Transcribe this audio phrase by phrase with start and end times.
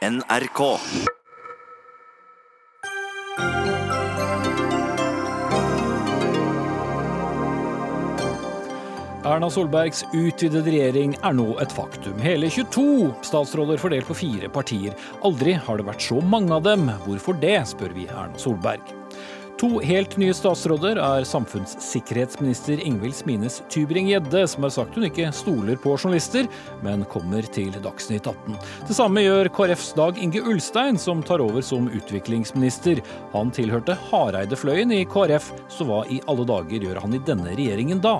[0.00, 0.60] NRK.
[9.24, 12.16] Erna Solbergs utvidede regjering er nå et faktum.
[12.24, 14.96] Hele 22 statsråder fordelt på fire partier.
[15.20, 16.88] Aldri har det vært så mange av dem.
[17.04, 18.99] Hvorfor det, spør vi Erna Solberg.
[19.60, 25.76] To helt nye statsråder er samfunnssikkerhetsminister Ingvild Smines Tybring-Gjedde, som har sagt hun ikke stoler
[25.76, 26.46] på journalister,
[26.80, 28.56] men kommer til Dagsnytt 18.
[28.88, 33.02] Det samme gjør KrFs Dag Inge Ulstein, som tar over som utviklingsminister.
[33.34, 38.00] Han tilhørte Hareide-fløyen i KrF, så hva i alle dager gjør han i denne regjeringen
[38.00, 38.14] da?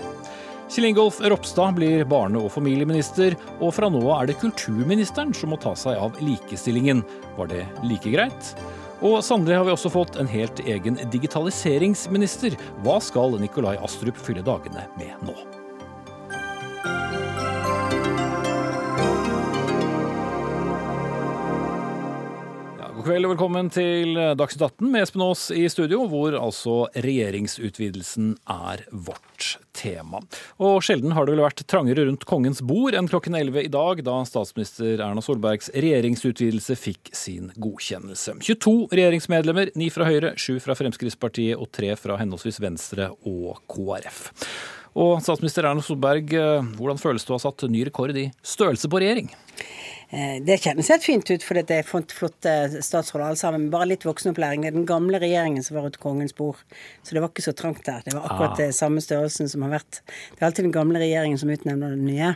[0.68, 5.54] Kjell Ingolf Ropstad blir barne- og familieminister, og fra nå av er det kulturministeren som
[5.54, 7.00] må ta seg av likestillingen.
[7.40, 8.52] Var det like greit?
[9.00, 12.58] Og sannelig har vi også fått en helt egen digitaliseringsminister.
[12.84, 15.59] Hva skal Nikolai Astrup fylle dagene med nå?
[23.00, 28.34] God kveld og velkommen til Dagsnytt 18 med Espen Aas i studio, hvor altså regjeringsutvidelsen
[28.52, 30.20] er vårt tema.
[30.60, 34.04] Og sjelden har det vel vært trangere rundt kongens bord enn klokken 11 i dag,
[34.04, 38.36] da statsminister Erna Solbergs regjeringsutvidelse fikk sin godkjennelse.
[38.44, 44.26] 22 regjeringsmedlemmer, 9 fra Høyre, 7 fra Fremskrittspartiet og 3 fra henholdsvis Venstre og KrF.
[45.00, 46.36] Og statsminister Erna Solberg,
[46.76, 49.32] hvordan føles det å ha satt ny rekord i størrelse på regjering?
[50.10, 53.68] Det kjennes helt fint ut, for det er flotte statsråder alle sammen.
[53.70, 54.64] Bare litt voksenopplæring.
[54.64, 56.58] Det er den gamle regjeringen som var rundt kongens bord.
[57.06, 58.02] Så det var ikke så trangt der.
[58.02, 58.74] Det var akkurat ah.
[58.74, 60.00] samme størrelsen som har vært.
[60.34, 62.34] Det er alltid den gamle regjeringen som utnevner den nye.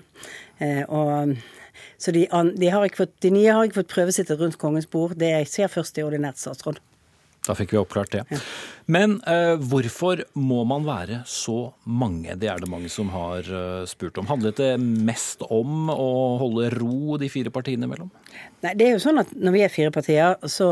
[0.86, 1.34] Og
[1.98, 5.16] så de, de, har fått, de, nye har ikke fått prøvesittet rundt kongens bord.
[5.18, 6.80] Det skjer først i ordinært statsråd.
[7.44, 8.22] Da fikk vi oppklart det.
[8.32, 8.38] Ja.
[8.86, 12.34] Men uh, hvorfor må man være så mange?
[12.36, 14.28] Det er det mange som har uh, spurt om.
[14.28, 16.10] Handlet det mest om å
[16.42, 18.10] holde ro de fire partiene imellom?
[18.64, 20.68] Nei, det er jo sånn at Når vi er fire partier, så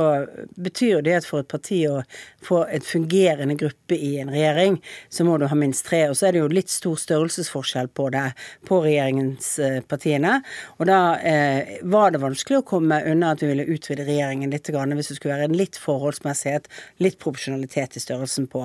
[0.60, 2.02] betyr det at for et parti å
[2.44, 4.78] få en fungerende gruppe i en regjering,
[5.12, 6.04] så må du ha minst tre.
[6.10, 8.26] Og så er det jo litt stor størrelsesforskjell på det
[8.68, 10.34] på regjeringspartiene.
[10.78, 14.68] Og da eh, var det vanskelig å komme unna at vi ville utvide regjeringen litt,
[14.72, 16.68] hvis det skulle være en litt forholdsmessighet,
[17.04, 18.64] litt proporsjonalitet i størrelsen på,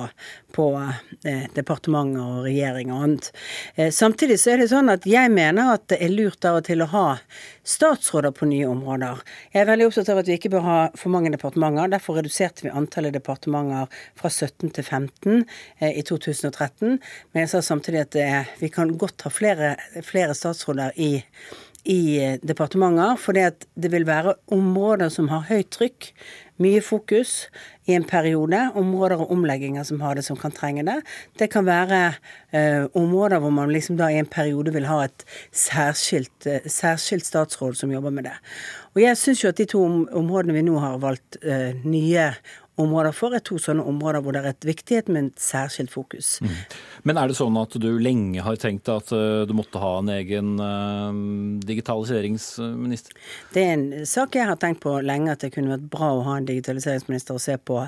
[0.54, 3.30] på eh, departementer og regjering og annet.
[3.76, 6.66] Eh, samtidig så er det sånn at jeg mener at det er lurt av og
[6.68, 7.04] til å ha
[7.68, 9.22] statsråder på nye områder.
[9.54, 11.92] Jeg er veldig opptatt av at vi ikke bør ha for mange departementer.
[11.94, 13.88] Derfor reduserte vi antallet departementer
[14.18, 16.98] fra 17 til 15 eh, i 2013.
[16.98, 18.20] Men jeg sa samtidig at
[18.58, 19.74] vi kan godt ha flere,
[20.06, 21.12] flere statsråder i
[21.88, 26.10] i departementer, for det vil være områder som har høyt trykk,
[26.62, 27.48] mye fokus
[27.88, 28.60] i en periode.
[28.78, 30.98] Områder og omlegginger som har det, som kan trenge det.
[31.38, 32.00] Det kan være
[32.52, 37.26] eh, områder hvor man liksom da i en periode vil ha et særskilt, eh, særskilt
[37.26, 38.36] statsråd som jobber med det.
[38.94, 42.32] Og jeg syns jo at de to områdene vi nå har valgt eh, nye
[42.78, 46.38] områder for, er to sånne områder hvor det er et viktighet med et særskilt fokus.
[46.44, 46.54] Mm.
[47.08, 50.10] Men er det sånn at du lenge har tenkt at uh, du måtte ha en
[50.12, 51.10] egen uh,
[51.66, 53.16] digitaliseringsminister?
[53.54, 56.24] Det er en sak jeg har tenkt på lenge, at det kunne vært bra å
[56.26, 57.80] ha en digitaliseringsminister og se på,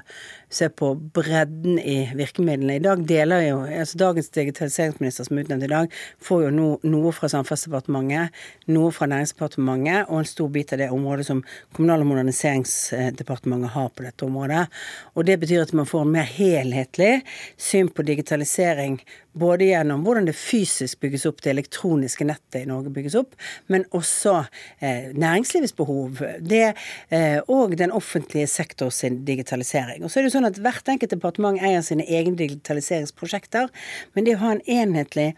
[0.53, 2.78] se på bredden i virkemidlene.
[2.81, 6.69] I dag deler jo, altså Dagens digitaliseringsminister som er utnevnt i dag, får jo no,
[6.87, 8.37] noe fra Samferdselsdepartementet,
[8.72, 11.45] noe fra Næringsdepartementet og en stor bit av det området som
[11.77, 14.67] Kommunal- og moderniseringsdepartementet har på dette området.
[15.15, 17.21] Og det betyr at man får en mer helhetlig
[17.61, 19.01] syn på digitalisering
[19.33, 23.37] både gjennom hvordan det fysisk bygges opp, det elektroniske nettet i Norge bygges opp,
[23.71, 24.37] men også
[24.81, 26.23] eh, næringslivets behov.
[26.41, 26.73] Det,
[27.15, 28.91] eh, og den offentlige sektor
[29.27, 30.05] digitalisering.
[30.05, 33.71] Og så er det jo sånn at Hvert enkelt departement eier sine egne digitaliseringsprosjekter,
[34.15, 35.31] men det å ha en enhetlig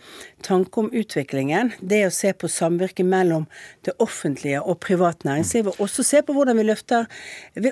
[0.42, 3.46] tanke om utviklingen, det å se på samvirket mellom
[3.86, 7.06] det offentlige og privat næringsliv, og også se på hvordan vi løfter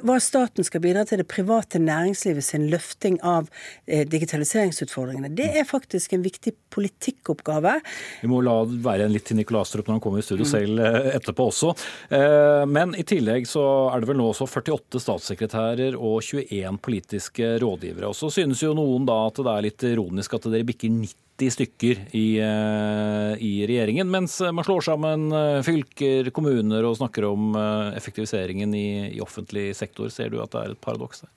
[0.06, 3.50] hva staten skal bidra til det private næringslivet sin løfting av
[3.86, 7.80] eh, digitaliseringsutfordringene, det er faktisk faktisk en viktig politikkoppgave.
[8.22, 10.50] Vi må la det være litt til Nikolai Astrup når han kommer i studio mm.
[10.50, 11.74] selv eh, etterpå også.
[12.10, 17.58] Eh, men i tillegg så er det vel nå også 48 statssekretærer og 21 politiske
[17.60, 18.10] rådgivere.
[18.10, 21.16] Og så synes jo noen da at det er litt ironisk at dere bikker 90
[21.48, 25.30] stykker i, eh, i, regjeringen, mens man slår sammen
[25.64, 27.54] fylker, kommuner og snakker om
[27.96, 30.10] effektiviseringen i, i, offentlig sektor.
[30.12, 31.32] Ser du at det er et paradoks der?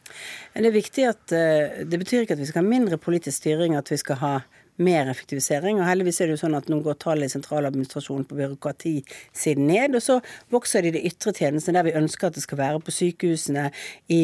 [0.57, 1.37] Det er viktig at
[1.87, 4.33] det betyr ikke at vi skal ha mindre politisk styring, at vi skal ha
[4.81, 5.79] mer effektivisering.
[5.79, 9.97] Og heldigvis er det jo sånn at nå går tallet i sentraladministrasjonen på byråkratisiden ned,
[9.97, 10.19] og så
[10.53, 13.69] vokser det i de ytre tjenestene der vi ønsker at det skal være på sykehusene,
[14.09, 14.23] i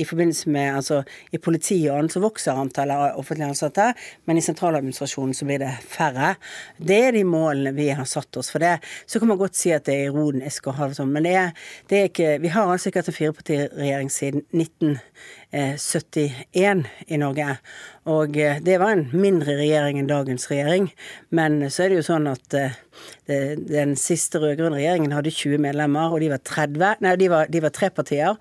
[0.00, 1.00] i forbindelse med altså
[1.32, 3.86] i politiet og annet så vokser antallet offentlig ansatte,
[4.28, 6.28] men i sentraladministrasjonen så blir det færre.
[6.78, 8.76] Det er de målene vi har satt oss for det.
[9.06, 11.34] Så kan man godt si at det er ironisk roden ha det sånn, men det
[11.36, 11.50] er,
[11.90, 17.48] det er ikke Vi har altså ikke hatt en firepartiregjering siden 1971 i Norge.
[18.08, 20.84] Og eh, det var en mindre regjering enn dagens regjering.
[21.36, 22.78] Men så er det jo sånn at eh,
[23.26, 27.02] den siste rød-grønne regjeringen hadde 20 medlemmer, og de var 30.
[27.04, 28.32] Nei, de var, de var tre partier.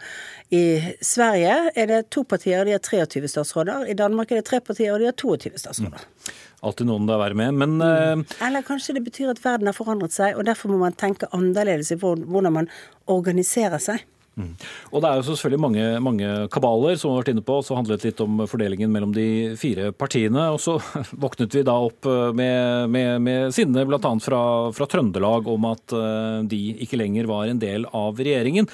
[0.49, 3.85] I Sverige er det to partier, og de har 23 statsråder.
[3.91, 6.05] I Danmark er det tre partier, og de har 22 statsråder.
[6.05, 6.37] Mm.
[6.65, 8.23] Alltid noen det er være med, men mm.
[8.43, 11.93] Eller kanskje det betyr at verden har forandret seg, og derfor må man tenke annerledes
[11.93, 12.71] i hvordan man
[13.07, 14.03] organiserer seg.
[14.39, 14.53] Mm.
[14.93, 18.05] Og Det er jo selvfølgelig mange, mange, kabaler som har vært inne på, så handlet
[18.07, 20.47] litt om fordelingen mellom de fire partiene.
[20.53, 20.77] Og så
[21.23, 24.13] våknet vi da opp eh, med, med, med sinne bl.a.
[24.23, 24.41] Fra,
[24.75, 28.69] fra Trøndelag om at eh, de ikke lenger var en del av regjeringen.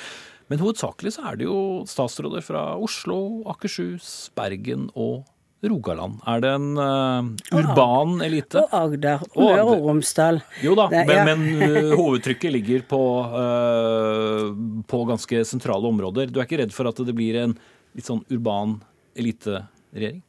[0.52, 1.60] Men hovedsakelig så er det jo
[1.90, 3.18] statsråder fra Oslo,
[3.50, 5.24] Akershus, Bergen og
[5.66, 6.20] Rogaland.
[6.30, 8.62] Er det en uh, urban elite?
[8.68, 9.24] Og Agder.
[9.34, 10.42] Og Møre og Romsdal.
[10.62, 13.02] Jo da, men, men uh, hovedtrykket ligger på,
[13.34, 14.52] uh,
[14.86, 16.30] på ganske sentrale områder.
[16.30, 17.58] Du er ikke redd for at det blir en
[17.96, 18.78] litt sånn urban
[19.18, 20.22] eliteregjering?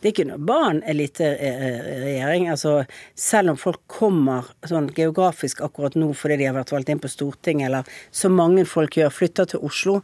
[0.00, 2.48] Det er ikke noe barn-eliteregjering.
[2.52, 2.84] Altså,
[3.14, 7.10] selv om folk kommer sånn geografisk akkurat nå fordi de har vært valgt inn på
[7.10, 10.00] Stortinget, eller så mange folk gjør, flytter til Oslo,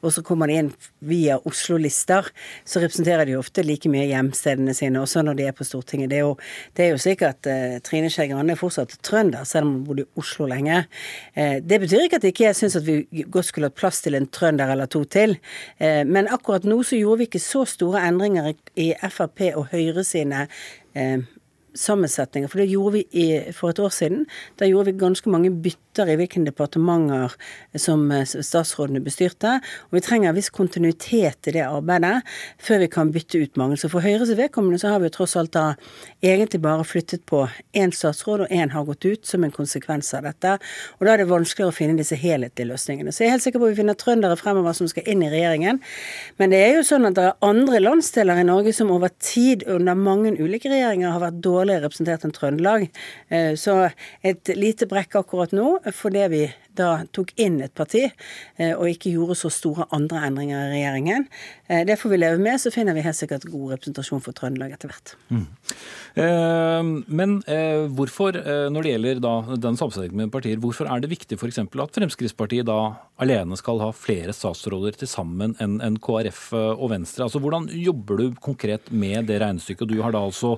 [0.00, 0.70] og så kommer de inn
[1.04, 2.28] via Oslo-lister,
[2.64, 6.10] så representerer de ofte like mye hjemstedene sine, også når de er på Stortinget.
[6.12, 6.34] Det er jo,
[6.78, 9.86] det er jo slik at uh, Trine Skei Grande er fortsatt trønder, selv om hun
[9.88, 10.84] bodde i Oslo lenge.
[11.36, 14.18] Uh, det betyr ikke at ikke jeg syns at vi godt skulle hatt plass til
[14.18, 15.36] en trønder eller to til,
[15.82, 18.56] uh, men akkurat nå så gjorde vi ikke så store endringer i,
[18.88, 20.46] i Frp og Høyre sine
[20.94, 21.18] eh,
[21.74, 22.48] sammensetninger.
[22.50, 23.26] For det gjorde vi i,
[23.56, 24.24] for et år siden.
[24.60, 27.34] Da gjorde vi ganske mange bytter i hvilke departementer
[27.78, 29.58] som eh, statsrådene bestyrte.
[29.88, 32.22] Og vi trenger en viss kontinuitet i det arbeidet
[32.62, 33.78] før vi kan bytte ut mange.
[33.80, 35.72] Så for Høyres vedkommende så har vi tross alt da
[36.24, 37.44] egentlig bare flyttet på
[37.76, 40.56] én statsråd, og én har gått ut som en konsekvens av dette.
[40.98, 43.14] Og da er det vanskeligere å finne disse helhetlige løsningene.
[43.14, 45.32] Så jeg er helt sikker på at vi finner trøndere fremover som skal inn i
[45.32, 45.82] regjeringen.
[46.38, 49.64] Men det er jo sånn at det er andre landsdeler i Norge som over tid
[49.68, 52.88] under mange ulike regjeringer har vært dårlige dårligere representert enn Trøndelag.
[53.28, 53.90] Eh, så
[54.22, 56.46] et lite brekk akkurat nå fordi vi
[56.78, 61.26] da tok inn et parti eh, og ikke gjorde så store andre endringer i regjeringen.
[61.66, 64.76] Eh, det får vi leve med, så finner vi helt sikkert god representasjon for Trøndelag
[64.76, 65.14] etter hvert.
[65.34, 65.46] Mm.
[67.06, 67.36] Men
[67.94, 68.34] hvorfor,
[68.72, 71.60] når det gjelder da den sammensetningen med partier, hvorfor er det viktig f.eks.
[71.62, 72.78] at Fremskrittspartiet da
[73.22, 77.28] alene skal ha flere statsråder til sammen enn KrF og Venstre?
[77.28, 79.90] Altså Hvordan jobber du konkret med det regnestykket?
[79.90, 80.56] Du har da altså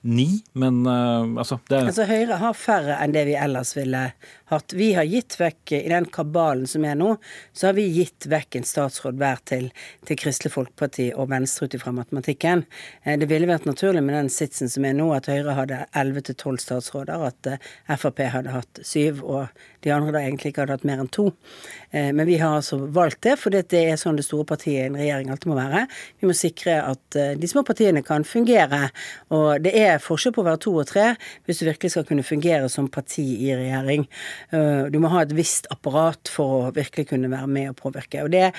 [0.00, 4.06] ni, men uh, altså det Altså Høyre har færre enn det vi ellers ville
[4.50, 4.72] hatt.
[4.72, 7.10] Vi har gitt vekk, i den kabalen som er nå,
[7.52, 9.68] så har vi gitt vekk en statsråd hver til,
[10.08, 12.64] til Kristelig Folkeparti og Venstre ut ifra matematikken.
[13.04, 16.26] Eh, det ville vært naturlig med den sitsen som er nå, at Høyre hadde 11
[16.30, 17.70] til 12 statsråder, at uh,
[18.00, 21.28] Frp hadde hatt syv, og de andre da egentlig ikke hadde hatt mer enn to.
[21.94, 24.88] Uh, men vi har altså valgt det, fordi det er sånn det store partiet i
[24.88, 25.86] en regjering alltid må være.
[26.22, 28.90] Vi må sikre at de små partiene kan fungere.
[29.34, 31.06] og det er forskjell på å være to og tre
[31.46, 34.06] hvis du virkelig skal kunne fungere som parti i regjering.
[34.50, 38.24] Eh, du må ha et visst apparat for å virkelig kunne være med og påvirke.
[38.24, 38.52] Og det,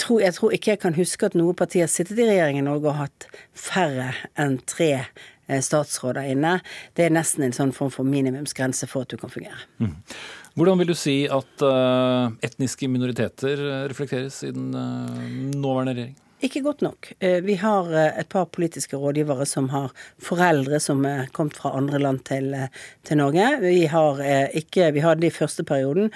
[0.00, 2.66] tror, jeg tror ikke jeg kan huske at noe parti har sittet i regjering i
[2.66, 3.28] Norge og hatt
[3.58, 6.58] færre enn tre eh, statsråder inne.
[6.96, 9.66] Det er nesten en sånn form for minimumsgrense for at du kan fungere.
[9.82, 9.96] Mm.
[10.54, 13.58] Hvordan vil du si at uh, etniske minoriteter
[13.90, 15.24] reflekteres i den uh,
[15.58, 16.20] nåværende regjering?
[16.44, 17.12] Ikke godt nok.
[17.20, 21.72] Eh, vi har eh, et par politiske rådgivere som har foreldre som er kommet fra
[21.78, 22.68] andre land til, eh,
[23.04, 23.46] til Norge.
[23.62, 24.20] Vi, har
[24.52, 26.10] ikke, vi hadde i første perioden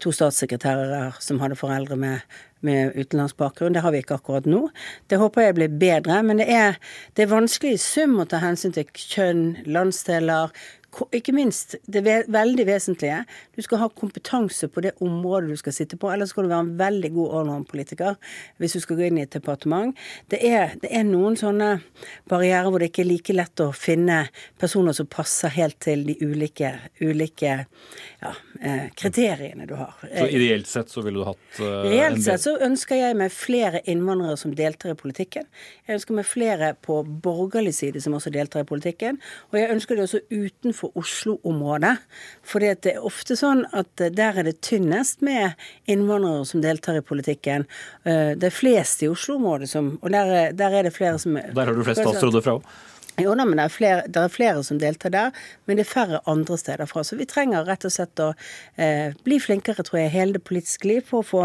[0.00, 2.24] to statssekretærer som hadde foreldre med,
[2.64, 3.74] med utenlandsk bakgrunn.
[3.74, 4.68] Det har vi ikke akkurat nå.
[5.10, 6.22] Det håper jeg blir bedre.
[6.22, 6.80] Men det er,
[7.16, 10.54] det er vanskelig i sum å ta hensyn til kjønn, landsdeler,
[11.14, 13.22] ikke minst det veldig vesentlige,
[13.56, 16.10] du skal ha kompetanse på det området du skal sitte på.
[16.12, 18.16] Ellers skal du være en veldig god allround-politiker
[18.62, 19.96] hvis du skal gå inn i et departement.
[20.32, 21.76] Det er, det er, noen sånne
[22.30, 24.24] barrierer hvor det ikke er like lett å finne
[24.60, 26.72] personer som passer helt til de ulike,
[27.02, 27.58] ulike
[28.22, 28.32] ja,
[28.96, 29.94] kriteriene du har.
[30.02, 33.82] Så ideelt sett så ville du hatt uh, Reelt sett så ønsker jeg meg flere
[33.88, 35.46] innvandrere som deltar i politikken.
[35.86, 39.20] Jeg ønsker meg flere på borgerlig side som også deltar i politikken.
[39.52, 41.94] Og jeg ønsker det også utenfor Oslo-området.
[42.46, 45.56] For det er ofte sånn at der er det tynnest med
[45.90, 47.66] innvandrere som deltar i politikken.
[48.04, 51.74] Eh, det er flest i Oslo-området, og der, der, er det flere som Der har
[51.74, 52.76] du flest statsråder fra òg?
[53.16, 55.88] Jo da, men det er, flere, det er, flere, som deltar der, men det er
[55.88, 57.04] færre andre steder fra.
[57.06, 58.28] Så vi trenger rett og slett å
[58.76, 61.44] eh, bli flinkere, tror jeg, hele det politiske liv for å få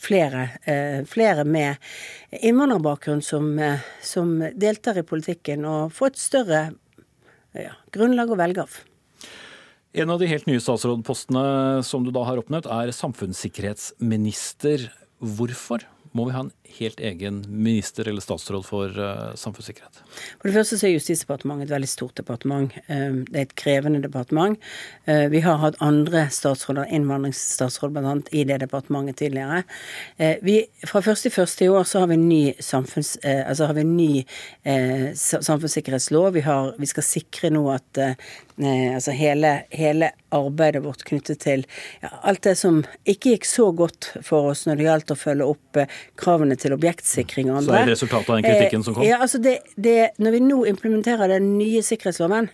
[0.00, 1.76] flere, eh, flere med
[2.40, 6.62] innvandrerbakgrunn som, eh, som, deltar i politikken, og få et større
[7.52, 8.80] ja, grunnlag å velge av.
[10.00, 14.88] En av de helt nye statsrådpostene som du da har oppnevnt, er samfunnssikkerhetsminister.
[15.20, 15.84] Hvorfor?
[16.16, 20.00] Må vi ha en helt egen minister eller statsråd for uh, samfunnssikkerhet?
[20.40, 22.74] For det første så er Justisdepartementet et veldig stort departement.
[22.88, 24.58] Um, det er et krevende departement.
[25.06, 28.16] Uh, vi har hatt andre statsråder, innvandringsstatsråd bl.a.
[28.34, 29.62] i det departementet tidligere.
[30.18, 33.70] Uh, vi, fra første i første i år så har vi en ny, samfunns, altså
[33.70, 34.10] har vi en ny
[35.14, 36.32] samfunnssikkerhetslov.
[36.34, 38.02] Vi, har, vi, skal sikre nå at
[38.68, 41.64] altså hele, hele, arbeidet vårt knyttet til
[42.02, 45.48] ja, alt det som ikke gikk så godt for oss når det gjaldt å følge
[45.56, 45.80] opp
[46.20, 47.72] kravene til objektsikring og andre.
[47.72, 49.06] Så er det resultatet av den kritikken som kom?
[49.08, 52.50] Ja, altså det, det, Når vi nå implementerer den nye sikkerhetsloven,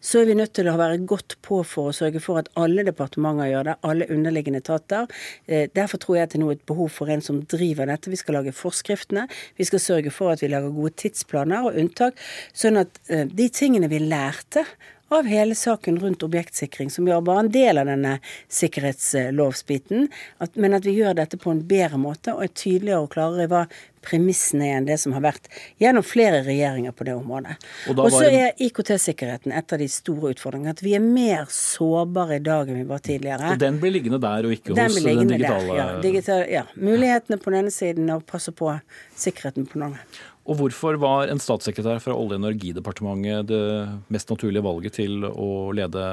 [0.00, 2.84] så er vi nødt til å være godt på for å sørge for at alle
[2.86, 5.08] departementer gjør det, alle underliggende etater.
[5.46, 8.12] Eh, derfor tror jeg at det nå er et behov for en som driver dette.
[8.12, 9.26] Vi skal lage forskriftene,
[9.58, 12.18] vi skal sørge for at vi lager gode tidsplaner og unntak,
[12.56, 14.66] sånn at eh, de tingene vi lærte
[15.08, 18.18] av hele saken rundt objektsikring, som gjør bare en del av denne
[18.52, 20.08] sikkerhetslovsbiten,
[20.44, 23.46] at, men at vi gjør dette på en bedre måte og er tydeligere og klarere
[23.46, 23.64] i hva
[24.04, 25.48] premissene er enn det som har vært
[25.82, 27.56] gjennom flere regjeringer på det området.
[27.94, 30.74] Og så er IKT-sikkerheten et av de store utfordringene.
[30.76, 33.52] At vi er mer sårbare i dag enn vi var tidligere.
[33.54, 36.64] Og den blir liggende der og ikke den hos den digitale der, ja, digital, ja.
[36.78, 38.72] Mulighetene på den ene siden og passe på
[39.18, 40.08] sikkerheten på den andre.
[40.48, 43.62] Og hvorfor var en statssekretær fra Olje- og energidepartementet det
[44.08, 46.04] mest naturlige valget til å lede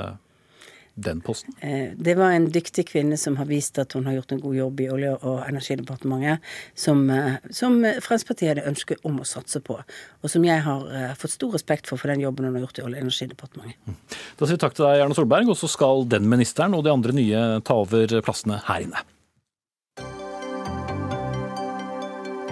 [0.96, 1.56] den posten?
[1.62, 4.56] Eh, det var en dyktig kvinne som har vist at hun har gjort en god
[4.56, 6.44] jobb i Olje- og energidepartementet,
[6.76, 9.80] som, eh, som Fremskrittspartiet hadde ønske om å satse på,
[10.24, 12.80] og som jeg har eh, fått stor respekt for for den jobben hun har gjort
[12.80, 13.76] i Olje- og energidepartementet.
[13.88, 13.96] Mm.
[14.38, 16.92] Da sier vi takk til deg, Erna Solberg, og så skal den ministeren og de
[16.92, 19.04] andre nye ta over plassene her inne.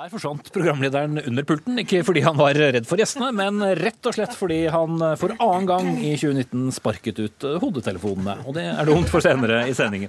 [0.00, 4.14] Der forsvant programlederen under pulten, ikke fordi han var redd for gjestene, men rett og
[4.16, 8.38] slett fordi han for annen gang i 2019 sparket ut hodetelefonene.
[8.48, 10.08] Og det er dumt for senere i sendingen.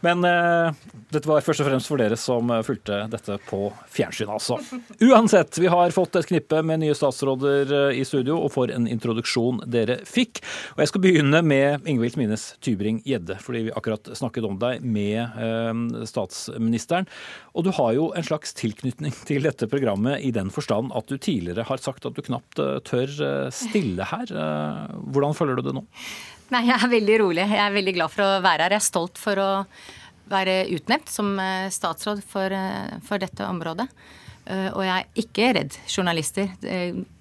[0.00, 0.78] Men eh,
[1.12, 3.60] dette var først og fremst for dere som fulgte dette på
[3.92, 4.56] fjernsyn, altså.
[5.04, 8.88] Uansett, vi har fått et knippe med nye statsråder eh, i studio, og for en
[8.88, 10.40] introduksjon dere fikk.
[10.78, 15.20] Og jeg skal begynne med Ingvild Smines Tybring-Gjedde, fordi vi akkurat snakket om deg med
[15.20, 17.12] eh, statsministeren.
[17.52, 21.16] Og du har jo en slags tilknytning til dette programmet i den forstand at du
[21.18, 24.30] tidligere har sagt at du knapt eh, tør eh, stille her.
[24.30, 25.84] Eh, hvordan føler du det nå?
[26.54, 27.42] Nei, Jeg er veldig rolig.
[27.42, 28.76] Jeg er veldig glad for å være her.
[28.76, 29.50] Jeg er stolt for å
[30.30, 31.34] være utnevnt som
[31.70, 32.54] statsråd for,
[33.06, 33.86] for dette området.
[34.46, 36.50] Og jeg er ikke redd journalister.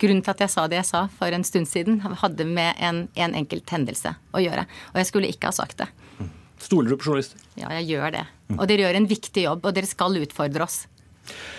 [0.01, 3.03] Grunnen til at jeg sa det jeg sa for en stund siden, hadde med en,
[3.17, 4.65] en enkelt hendelse å gjøre.
[4.93, 5.89] Og jeg skulle ikke ha sagt det.
[6.61, 7.41] Stoler du på journalister?
[7.57, 8.25] Ja, jeg gjør det.
[8.57, 10.83] Og dere gjør en viktig jobb, og dere skal utfordre oss.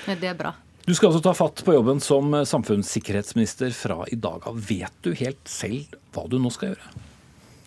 [0.07, 0.55] Det er bra.
[0.87, 4.61] Du skal altså ta fatt på jobben som samfunnssikkerhetsminister fra i dag av.
[4.69, 6.93] Vet du helt selv hva du nå skal gjøre?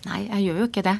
[0.07, 0.95] Nei, jeg gjør jo ikke det.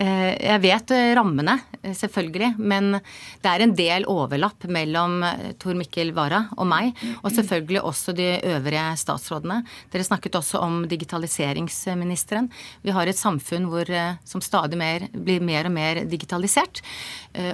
[0.00, 2.94] Eh, jeg vet eh, rammene, eh, selvfølgelig, men
[3.42, 5.18] det er en del overlapp mellom
[5.60, 9.58] Tor Mikkel Wara og meg, og selvfølgelig også de øvrige statsrådene.
[9.92, 12.48] Dere snakket også om digitaliseringsministeren.
[12.86, 13.90] Vi har et samfunn hvor,
[14.24, 16.80] som stadig mer, blir mer og mer digitalisert.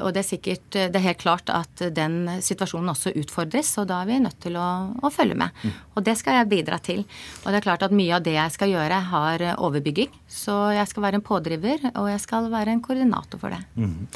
[0.00, 4.00] Og det er sikkert Det er helt klart at den situasjonen også utfordres, og da
[4.02, 4.68] er vi nødt til å,
[5.02, 5.66] å følge med.
[5.96, 7.02] Og det skal jeg bidra til.
[7.44, 10.12] Og det er klart at mye av det jeg skal gjøre, har overbygging.
[10.30, 13.60] Så jeg skal være en pådriver, og jeg skal skal være en koordinator for det.
[13.76, 14.06] Mm.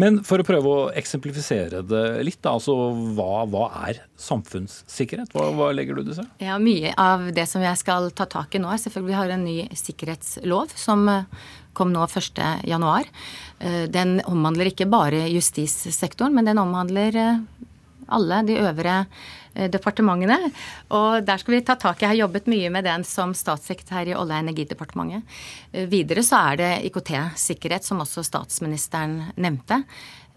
[0.00, 2.74] Men for å prøve å eksemplifisere det litt, da, altså
[3.16, 5.32] hva, hva er samfunnssikkerhet?
[5.34, 6.28] Hva, hva, legger du det seg?
[6.42, 9.34] Ja, Mye av det som jeg skal ta tak i nå, er selvfølgelig vi har
[9.34, 13.10] en ny sikkerhetslov som eh, kom nå 1.1.
[13.60, 17.42] Eh, den omhandler ikke bare justissektoren, men den omhandler eh,
[18.08, 19.02] alle de øvre
[19.66, 20.52] departementene.
[20.94, 22.02] Og der skal vi ta tak.
[22.02, 25.22] Jeg har jobbet mye med den som statssekretær i Olje- og energidepartementet.
[25.72, 29.82] Eh, videre så er det IKT-sikkerhet, som også statsministeren nevnte.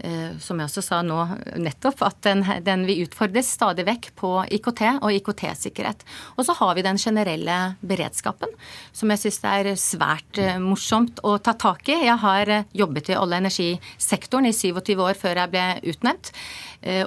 [0.01, 1.17] Eh, som jeg også sa nå
[1.61, 6.01] nettopp, at den, den vi utfordres stadig vekk på IKT og IKT-sikkerhet.
[6.37, 8.49] Og så har vi den generelle beredskapen,
[8.97, 11.99] som jeg syns er svært eh, morsomt å ta tak i.
[12.07, 16.33] Jeg har eh, jobbet i olje- og energisektoren i 27 år før jeg ble utnevnt.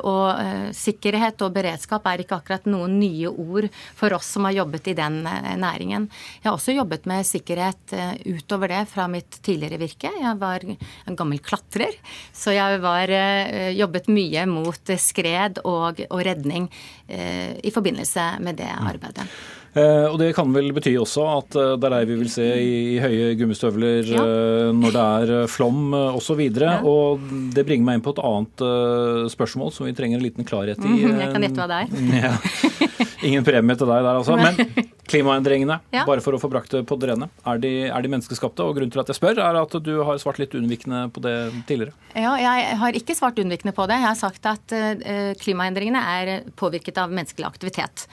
[0.06, 3.66] Og sikkerhet og beredskap er ikke akkurat noen nye ord
[3.98, 6.06] for oss som har jobbet i den næringen.
[6.36, 10.12] Jeg har også jobbet med sikkerhet utover det fra mitt tidligere virke.
[10.14, 11.98] Jeg var en gammel klatrer,
[12.30, 16.70] så jeg var, eh, jobbet mye mot skred og, og redning
[17.08, 18.88] eh, i forbindelse med det mm.
[18.92, 19.26] arbeidet.
[19.74, 22.74] Eh, og Det kan vel bety også at det er deg vi vil se i,
[22.94, 24.22] i høye gummistøvler ja.
[24.22, 26.44] eh, når det er flom osv.
[26.46, 26.78] Ja.
[26.86, 27.24] Og
[27.56, 28.66] det bringer meg inn på et annet
[29.34, 30.94] spørsmål som vi trenger en liten klarhet i.
[30.94, 31.90] Mm, jeg kan gjette hva det er.
[32.24, 33.03] Ja.
[33.24, 34.36] Ingen premie til deg der, altså.
[34.38, 36.04] Men klimaendringene, ja.
[36.08, 38.66] bare for å få brakt det på det rene, er de, er de menneskeskapte?
[38.66, 41.36] Og grunnen til at jeg spør, er at du har svart litt unnvikende på det
[41.68, 41.96] tidligere.
[42.14, 44.00] Ja, jeg har ikke svart unnvikende på det.
[44.02, 44.76] Jeg har sagt at
[45.42, 48.08] klimaendringene er påvirket av menneskelig aktivitet.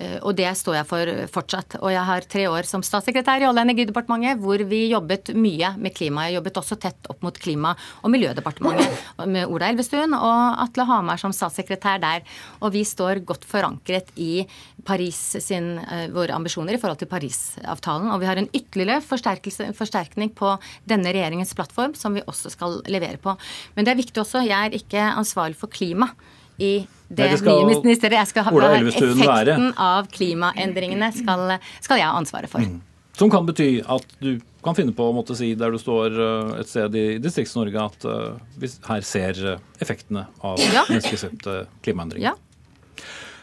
[0.00, 1.76] Eh, og det står jeg for fortsatt.
[1.80, 5.74] Og jeg har tre år som statssekretær i Olje- og energidepartementet hvor vi jobbet mye
[5.78, 6.26] med klima.
[6.28, 11.20] Jeg jobbet også tett opp mot Klima- og miljødepartementet med Ola Elvestuen og Atle Hamar
[11.20, 12.26] som statssekretær der.
[12.60, 14.46] Og vi står godt forankret i
[14.84, 18.10] Paris sin, eh, våre ambisjoner i forhold til Parisavtalen.
[18.12, 23.18] Og vi har en ytterligere forsterkning på denne regjeringens plattform som vi også skal levere
[23.18, 23.36] på.
[23.76, 26.10] Men det er viktig også, jeg er ikke ansvarlig for klima
[26.58, 26.72] i
[27.12, 28.18] det, det skal, nye ministeriet.
[28.22, 29.58] Jeg skal ha effekten være.
[29.76, 32.64] av klimaendringene skal, skal, jeg ha ansvaret for.
[32.64, 32.80] Mm.
[33.18, 36.54] Som kan bety at du kan finne på å måtte si der du står eh,
[36.62, 40.86] et sted i Distrikts-Norge at uh, vi her ser eh, effektene av ja.
[40.88, 42.30] menneskeskapte klimaendringer.
[42.30, 42.34] Ja.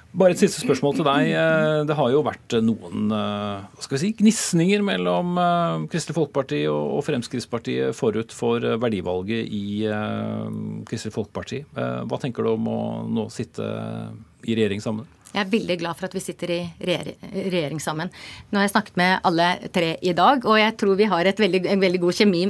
[0.09, 1.27] Bare et siste spørsmål til deg.
[1.37, 6.17] Eh, det har jo vært noen eh, hva skal vi si, gnisninger mellom eh, Kristelig
[6.17, 9.85] Folkeparti og Fremskrittspartiet forut for verdivalget i
[10.89, 11.61] Kristelig Folkeparti.
[11.75, 13.69] Hva tenker du om å nå sitte
[14.47, 15.05] i regjering sammen?
[15.29, 18.09] Jeg er veldig glad for at vi sitter i regjering sammen.
[18.49, 21.41] Nå har jeg snakket med alle tre i dag, og jeg tror vi har et
[21.43, 22.41] veldig, en veldig god kjemi,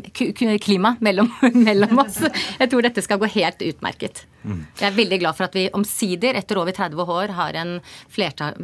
[0.63, 1.27] klima mellom,
[1.67, 2.21] mellom, oss.
[2.55, 4.24] Jeg tror dette skal gå helt utmerket.
[4.79, 8.55] Jeg er veldig glad for at vi omsider, etter over 30 år, har en flertall,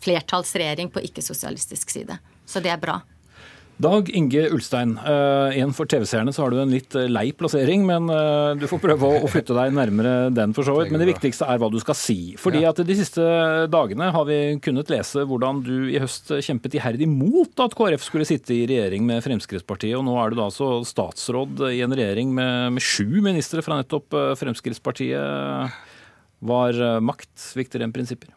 [0.00, 2.16] flertallsregjering på ikke-sosialistisk side.
[2.48, 3.02] Så det er bra.
[3.82, 4.92] Dag Inge Ulstein,
[5.56, 8.78] igjen for TV-seerne så har du en litt eh, lei plassering, men uh, du får
[8.82, 10.92] prøve å, flytte deg nærmere den for så vidt.
[10.92, 12.16] Men det viktigste er hva du skal si.
[12.38, 13.24] Fordi at de siste
[13.72, 18.28] dagene har vi kunnet lese hvordan du i høst kjempet iherdig mot at KrF skulle
[18.28, 22.30] sitte i regjering med Fremskrittspartiet, og nå er du da altså statsråd i en regjering
[22.36, 25.82] med, med sju ministre fra nettopp Fremskrittspartiet.
[26.52, 28.30] Var makt viktigere enn prinsipper?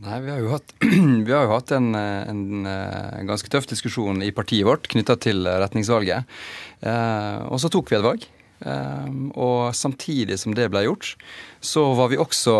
[0.00, 0.74] Nei, Vi har jo hatt,
[1.28, 6.38] har jo hatt en, en, en, ganske tøff diskusjon i partiet vårt knytta til retningsvalget.
[6.80, 8.24] Eh, og så tok vi et valg.
[8.64, 11.12] Eh, og samtidig som det ble gjort,
[11.60, 12.56] så var vi også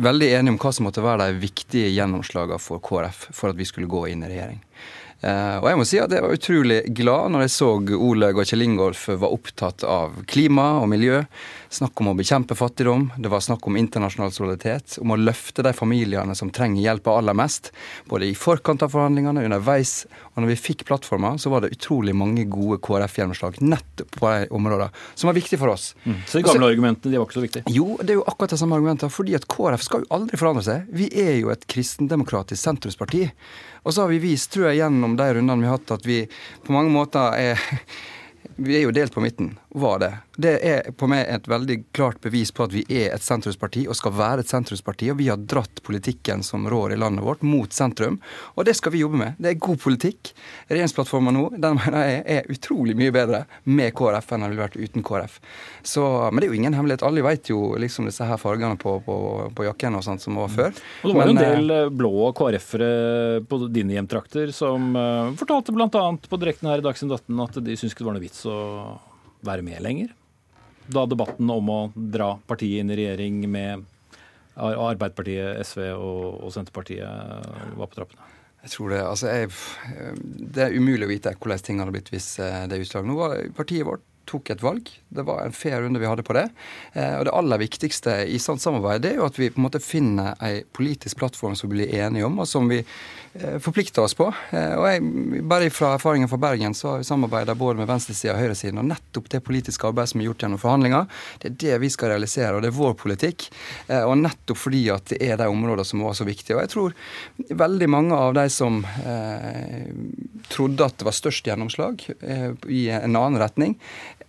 [0.00, 3.68] veldig enige om hva som måtte være de viktige gjennomslagene for KrF for at vi
[3.68, 4.64] skulle gå inn i regjering.
[5.20, 8.46] Eh, og jeg må si at jeg var utrolig glad når jeg så Olaug og
[8.48, 11.20] Kjell Ingolf var opptatt av klima og miljø.
[11.70, 13.04] Snakk om å bekjempe fattigdom.
[13.20, 14.96] Det var snakk om internasjonal solidaritet.
[14.98, 17.70] Om å løfte de familiene som trenger hjelp aller mest.
[18.10, 20.08] Både i forkant av forhandlingene, underveis.
[20.32, 24.48] Og når vi fikk plattforma, så var det utrolig mange gode KrF-gjennomslag nettopp på de
[24.56, 25.92] områdene som var viktige for oss.
[26.02, 26.16] Mm.
[26.26, 27.74] Så de gamle Også, argumentene de var ikke så viktige?
[27.76, 29.14] Jo, det er jo akkurat de samme argumentene.
[29.14, 30.90] Fordi at KrF skal jo aldri forandre seg.
[30.96, 33.28] Vi er jo et kristendemokratisk sentrumsparti.
[33.82, 36.22] Og så har vi vist, tror jeg, gjennom de rundene vi har hatt, at vi
[36.66, 37.60] på mange måter er
[38.60, 40.16] Vi er jo delt på midten var det.
[40.36, 43.96] Det er på meg et veldig klart bevis på at vi er et sentrumsparti og
[43.98, 45.10] skal være et sentrumsparti.
[45.12, 48.18] Og vi har dratt politikken som rår i landet vårt, mot sentrum.
[48.56, 49.38] Og det skal vi jobbe med.
[49.38, 50.32] Det er god politikk.
[50.70, 54.78] Regjeringsplattforma nå den mener jeg er utrolig mye bedre med KrF enn den ville vært
[54.80, 55.38] uten KrF.
[55.86, 57.06] Så, men det er jo ingen hemmelighet.
[57.06, 59.18] Alle vet jo liksom disse her fargene på, på,
[59.54, 60.74] på jakken og sånt som var før.
[61.04, 62.90] Og det var jo en del eh, blå KrF-ere
[63.46, 66.04] på dine hjemtrakter som uh, fortalte bl.a.
[66.26, 68.58] på direkten her i Dagsnytt 18 at de syntes ikke det var noe vits å
[69.46, 70.12] være med lenger?
[70.90, 73.86] Da debatten om å dra partiet inn i regjering med
[74.60, 78.26] Arbeiderpartiet, SV og, og Senterpartiet var på trappene?
[78.60, 79.00] Jeg tror det.
[79.06, 79.50] Altså, jeg,
[80.52, 83.08] det er umulig å vite hvordan ting hadde blitt hvis eh, det utslaget.
[83.08, 84.90] Nå var partiet vårt tok et valg.
[85.10, 86.46] Det var en fair runde vi hadde på det.
[86.92, 89.66] Eh, og det aller viktigste i sånt samarbeid det er jo at vi på en
[89.66, 94.04] måte finner ei politisk plattform som vi blir enige om, og som vi eh, forplikter
[94.04, 94.30] oss på.
[94.54, 95.04] Eh, og jeg,
[95.50, 98.80] Bare fra erfaringen fra Bergen så har vi samarbeida både med venstresida og høyresiden.
[98.82, 101.10] Og nettopp det politiske arbeidet som er gjort gjennom forhandlinger,
[101.42, 103.48] det er det vi skal realisere, og det er vår politikk.
[103.90, 106.56] Og nettopp fordi at det er de områdene som var så viktige.
[106.56, 106.94] Og jeg tror
[107.48, 109.90] veldig mange av de som eh,
[110.50, 113.76] trodde at det var størst gjennomslag eh, i en annen retning,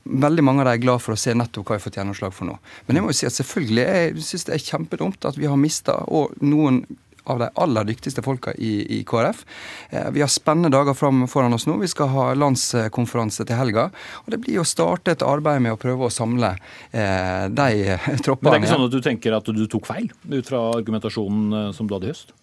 [0.04, 2.34] veldig mange av dem er glad for å se nettopp hva vi har fått gjennomslag
[2.36, 2.58] for nå.
[2.88, 5.60] Men jeg må jo si at selvfølgelig, jeg syns det er kjempedumt at vi har
[5.60, 6.02] mista
[6.42, 6.84] noen
[7.24, 9.44] av de aller dyktigste folka i, i KrF.
[9.90, 11.78] Eh, vi har spennende dager fram, foran oss nå.
[11.82, 13.90] Vi skal ha landskonferanse til helga.
[14.26, 16.56] Og det blir å starte et arbeid med å prøve å samle
[16.90, 18.58] eh, de troppene.
[18.58, 21.58] Men det er ikke sånn at du tenker at du tok feil ut fra argumentasjonen
[21.60, 22.34] eh, som du hadde i høst?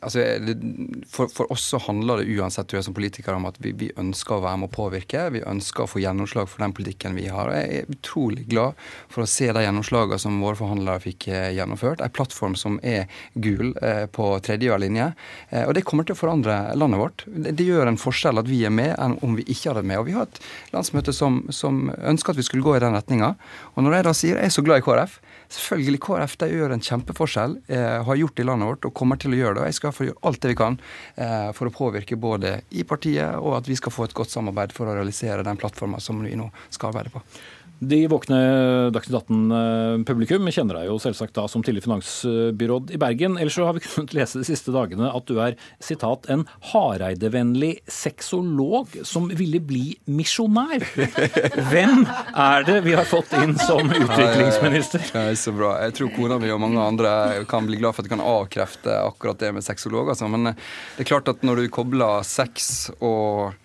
[0.00, 0.22] Altså,
[1.10, 3.90] for, for, oss så handler det uansett tror jeg, som politiker om at vi, vi,
[3.98, 5.26] ønsker å være med å påvirke.
[5.34, 7.52] Vi ønsker å få gjennomslag for den politikken vi har.
[7.54, 8.78] Jeg er utrolig glad
[9.12, 12.02] for å se de gjennomslagene som våre forhandlere fikk eh, gjennomført.
[12.04, 15.10] En plattform som er gul eh, på tredje linje.
[15.50, 17.26] Eh, og det kommer til å forandre landet vårt.
[17.26, 20.00] Det, det, gjør en forskjell at vi er med enn om vi ikke hadde med.
[20.02, 20.42] Og vi har et
[20.74, 23.34] landsmøte som, som ønsker at vi skulle gå i den retninga.
[23.74, 25.20] Og når jeg da sier jeg er så glad i KrF,
[25.52, 29.34] Selvfølgelig, KrF de gjør en kjempeforskjell, eh, har gjort i landet vårt og kommer til
[29.34, 29.62] å gjøre det.
[29.62, 30.78] og Jeg skal få gjøre alt det vi kan
[31.14, 34.74] eh, for å påvirke både i partiet og at vi skal få et godt samarbeid
[34.76, 37.22] for å realisere den plattforma som vi nå skal arbeide på.
[37.78, 38.36] De våkne
[38.94, 43.36] Dagsnytt 18-publikum kjenner deg jo selvsagt da som tidligere finansbyråd i Bergen.
[43.36, 47.74] Ellers så har vi kunnet lese de siste dagene at du er sitat, en Hareide-vennlig
[47.92, 50.86] sexolog som ville bli misjonær.
[51.70, 55.04] Hvem er det vi har fått inn som utviklingsminister?
[55.16, 55.74] Det er så bra.
[55.84, 57.12] Jeg tror kona mi og mange andre
[57.50, 60.10] kan bli glad for at du kan avkrefte akkurat det med sexolog.
[60.12, 60.28] Altså.
[60.32, 63.56] Men det er klart at når du kobler sex og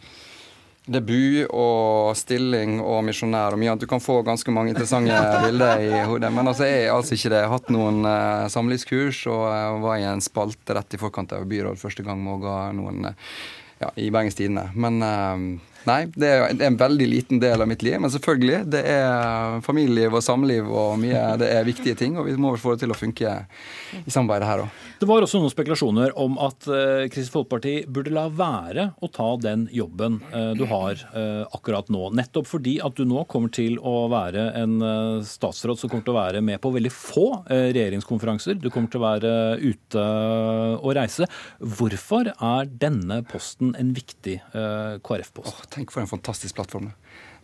[0.90, 3.86] debut og stilling og misjonær og mye annet.
[3.86, 6.32] Du kan få ganske mange interessante bilder i hodet.
[6.34, 7.42] Men altså, jeg er altså ikke det.
[7.44, 11.36] Jeg har hatt noen uh, samlivskurs og uh, var i en spalte rett i forkant
[11.38, 13.36] av byråd første gang med å ga noen uh,
[13.82, 14.70] ja, i Bergens Tidende.
[14.78, 15.02] Men
[15.90, 17.98] Nei, det er, en veldig liten del av mitt liv.
[18.02, 22.38] Men selvfølgelig, det er familieliv og samliv og mye Det er viktige ting, og vi
[22.40, 23.34] må få det til å funke
[23.98, 24.82] i samarbeidet her òg.
[25.02, 29.32] Det var også noen spekulasjoner om at uh, Kristelig Folkeparti burde la være å ta
[29.42, 32.12] den jobben uh, du har uh, akkurat nå.
[32.18, 34.78] Nettopp fordi at du nå kommer til å være en
[35.26, 38.60] statsråd som kommer til å være med på veldig få regjeringskonferanser.
[38.62, 40.06] Du kommer til å være ute
[40.78, 41.28] og reise.
[41.60, 45.71] Hvorfor er denne posten en viktig KrF-post?
[45.72, 46.92] Tenk for en fantastisk plattform.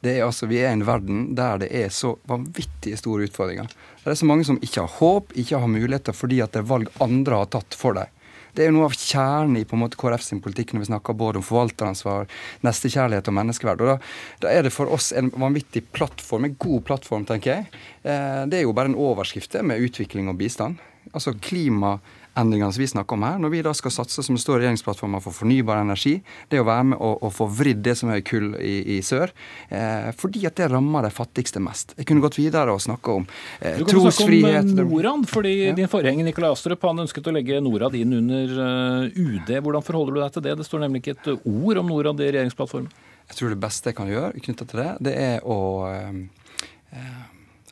[0.03, 3.71] Det er altså, Vi er i en verden der det er så vanvittige store utfordringer.
[4.03, 6.69] Det er så mange som ikke har håp, ikke har muligheter fordi at det er
[6.69, 8.11] valg andre har tatt for dem.
[8.57, 10.89] Det er jo noe av kjernen i på en måte KrF sin politikk når vi
[10.89, 12.25] snakker både om forvalteransvar,
[12.65, 13.83] nestekjærlighet og menneskeverd.
[13.83, 13.97] Og da,
[14.41, 17.67] da, er det for oss en vanvittig plattform, en god plattform, tenker jeg.
[18.01, 20.81] Eh, det er jo bare en overskrift med utvikling og bistand.
[21.13, 21.99] Altså klima,
[22.37, 24.63] endringene som vi snakker om her, når vi da skal satse, som det står i
[24.65, 26.17] regjeringsplattformen, for fornybar energi,
[26.51, 29.33] det å være med å, få vridd det som er kull i, i sør,
[29.69, 31.95] eh, fordi at det rammer de fattigste mest.
[31.97, 35.53] Jeg kunne gått videre og snakka om eh, trosfrihet Du kan snakke om Norad, fordi
[35.57, 35.75] ja.
[35.77, 38.67] din forgjenger Nikolai Astrup han ønsket å legge Norad inn under uh,
[39.07, 39.53] eh, UD.
[39.65, 40.57] Hvordan forholder du deg til det?
[40.59, 42.91] Det står nemlig ikke et ord om Norad i regjeringsplattformen.
[43.27, 46.21] Jeg tror det beste jeg kan gjøre knytta til det, det er å uh,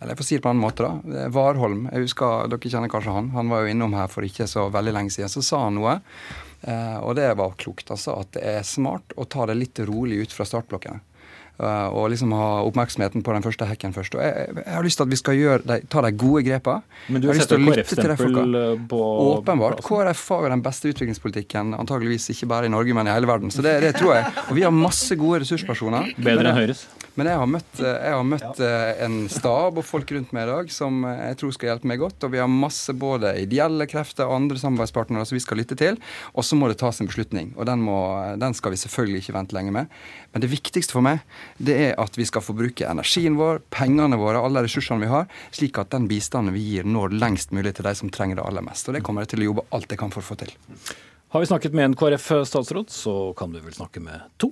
[0.02, 1.28] eller jeg får si det på en annen måte, da.
[1.32, 3.32] Warholm, jeg husker, dere kjenner kanskje han.
[3.32, 5.32] Han var jo innom her for ikke så veldig lenge siden.
[5.32, 6.02] Så sa han noe,
[6.68, 7.88] eh, og det var klokt.
[7.96, 11.00] altså, At det er smart å ta det litt rolig ut fra startblokkene.
[11.56, 14.18] Uh, og liksom ha oppmerksomheten på den første hekken først.
[14.18, 16.98] Og jeg, jeg, har lyst til at vi skal de, ta de gode grepene.
[17.08, 19.80] Men du har setter KrF-stempel eh, på Åpenbart.
[19.86, 23.56] KrF har jo den beste utviklingspolitikken, antageligvis ikke bare i Norge, men i hele verden.
[23.56, 24.36] Så det, det tror jeg.
[24.50, 26.12] Og vi har masse gode ressurspersoner.
[26.20, 26.84] Bedre enn Høyres?
[27.15, 30.43] Men jeg har møtt, eh, jeg har møtt eh, en stab og folk rundt meg
[30.43, 32.25] i dag som eh, jeg tror skal hjelpe meg godt.
[32.28, 35.99] Og vi har masse både ideelle krefter og andre samarbeidspartnere som vi skal lytte til.
[36.36, 37.54] Og så må det tas en beslutning.
[37.56, 37.97] Og den, må,
[38.41, 39.95] den, skal vi selvfølgelig ikke vente lenge med.
[40.36, 41.23] Men det viktigste for meg
[41.56, 45.32] det er at vi skal få bruke energien vår, pengene våre, alle ressursene vi har,
[45.56, 48.65] slik at den bistanden vi gir, når lengst mulig til de som trenger det aller
[48.65, 48.91] mest.
[48.91, 50.51] Og det kommer jeg til å jobbe alt jeg kan for å få til.
[51.32, 54.51] Har vi snakket med en KrF-statsråd, så kan vi vel snakke med to.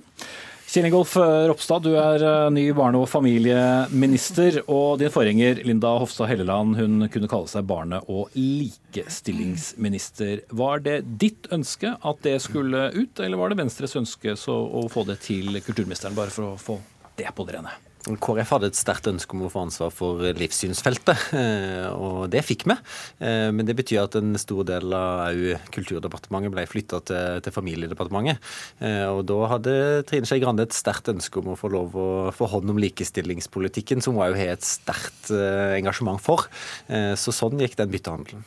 [0.74, 4.56] Kjell Ingolf Ropstad, du er eh, ny barne- og familieminister.
[4.66, 10.42] Og din forgjenger Linda Hofstad Helleland hun kunne kalle seg barne- og likestillingsminister.
[10.50, 15.06] Var det ditt ønske at det skulle ut, eller var det Venstres ønske å få
[15.06, 16.18] det til kulturministeren?
[16.18, 16.82] Bare for å få
[17.22, 17.70] det på det rene.
[18.04, 22.66] KrF hadde et sterkt ønske om å få ansvar for livssynsfeltet, eh, og det fikk
[22.68, 22.76] vi.
[23.24, 25.40] Eh, men det betyr at en stor del av
[25.72, 28.44] Kulturdepartementet ble flytta til, til, Familiedepartementet.
[28.84, 29.76] Eh, og da hadde
[30.10, 34.04] Trine Skei Grande et sterkt ønske om å få lov å få hånd om likestillingspolitikken,
[34.04, 36.48] som hun òg har et sterkt engasjement for.
[36.88, 38.44] Så sånn gikk den byttehandelen.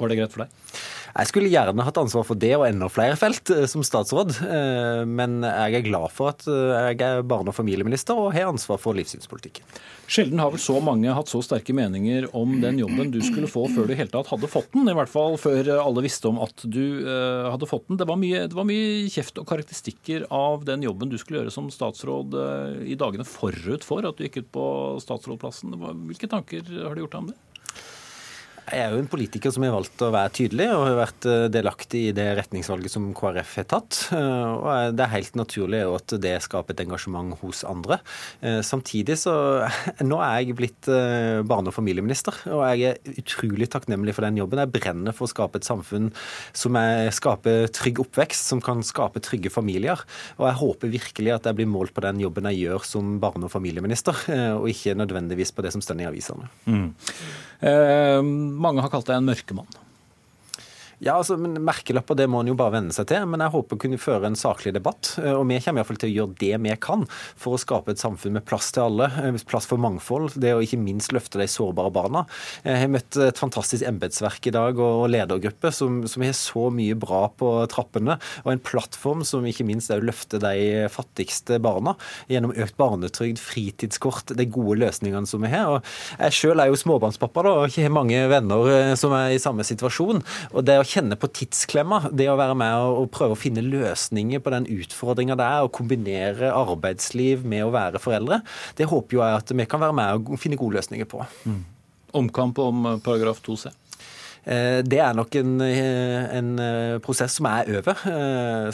[0.00, 0.80] Var det greit for deg?
[1.10, 5.02] Jeg skulle gjerne hatt ansvar for det og enda flere felt eh, som statsråd, eh,
[5.08, 8.78] men jeg er glad for at eh, jeg er barne- og familieminister og har ansvar
[8.78, 9.66] for livssynspolitikken.
[10.10, 13.66] Sjelden har vel så mange hatt så sterke meninger om den jobben du skulle få
[13.74, 14.88] før du i hele tatt hadde fått den.
[14.90, 18.00] I hvert fall før alle visste om at du hadde fått den.
[18.00, 21.54] Det var, mye, det var mye kjeft og karakteristikker av den jobben du skulle gjøre
[21.54, 22.34] som statsråd
[22.90, 24.66] i dagene forut for at du gikk ut på
[25.06, 25.78] statsrådplassen.
[26.10, 27.38] Hvilke tanker har du gjort deg om det?
[28.70, 31.46] Jeg er jo en politiker som har valgt å være tydelig, og har vært eh,
[31.50, 33.98] delaktig i det retningsvalget som KrF har tatt.
[34.14, 37.98] Eh, og Det er helt naturlig at det skaper et engasjement hos andre.
[38.46, 39.34] Eh, samtidig så
[40.10, 40.88] Nå er jeg blitt
[41.46, 44.62] barne- og familieminister, og jeg er utrolig takknemlig for den jobben.
[44.62, 46.10] Jeg brenner for å skape et samfunn
[46.56, 50.02] som er, skaper trygg oppvekst, som kan skape trygge familier.
[50.38, 53.46] Og jeg håper virkelig at jeg blir målt på den jobben jeg gjør som barne-
[53.50, 54.16] og familieminister,
[54.56, 56.50] og ikke nødvendigvis på det som står i avisene.
[56.70, 56.90] Mm.
[57.60, 58.22] Eh,
[58.60, 59.80] mange har kalt deg en mørkemann.
[61.00, 63.24] Ja, altså, men Merkelapper det må en jo bare venne seg til.
[63.30, 65.14] Men jeg håper å kunne føre en saklig debatt.
[65.22, 67.06] Eh, og vi kommer iallfall til å gjøre det vi kan
[67.40, 69.08] for å skape et samfunn med plass til alle.
[69.22, 70.36] Eh, plass for mangfold.
[70.40, 72.26] Det å ikke minst løfte de sårbare barna.
[72.66, 76.98] Jeg har møtt et fantastisk embetsverk i dag og ledergruppe som, som, har så mye
[77.00, 78.18] bra på trappene.
[78.44, 81.96] Og en plattform som ikke minst også løfter de fattigste barna.
[82.28, 85.78] Gjennom økt barnetrygd, fritidskort, de gode løsningene som vi har.
[85.78, 89.32] Og jeg sjøl er jo småbarnspappa da, og ikke har mange venner eh, som er
[89.32, 90.20] i samme situasjon.
[90.52, 92.02] og det å kjenne på tidsklemma.
[92.16, 95.72] Det å være med og, prøve å finne løsninger på den utfordringa det er å
[95.72, 98.40] kombinere arbeidsliv med å være foreldre,
[98.78, 101.22] det håper jeg at vi kan være med og finne gode løsninger på.
[101.44, 101.62] Mm.
[102.20, 103.70] Omkamp om eh, paragraf 2c?
[104.50, 106.52] Eh, det er nok en, eh, en,
[107.04, 108.04] prosess som er over.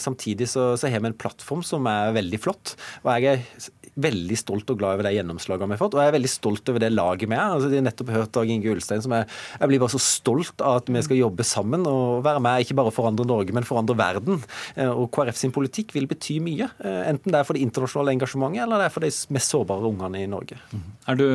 [0.00, 2.76] Samtidig så, så har vi en plattform som er veldig flott.
[3.04, 5.96] Og jeg er veldig stolt og glad over de gjennomslagene vi har fått.
[5.96, 7.44] Og jeg er veldig stolt over det laget vi er.
[7.46, 10.64] Altså, de har nettopp hørt Dag Inge Ulstein som er Jeg blir bare så stolt
[10.64, 13.96] av at vi skal jobbe sammen og være med, ikke bare forandre Norge, men forandre
[13.98, 14.42] verden.
[14.76, 16.68] Eh, og KrF sin politikk vil bety mye.
[16.84, 19.88] Eh, enten det er for det internasjonale engasjementet, eller det er for de mest sårbare
[19.88, 20.60] ungene i Norge.
[21.06, 21.26] Er du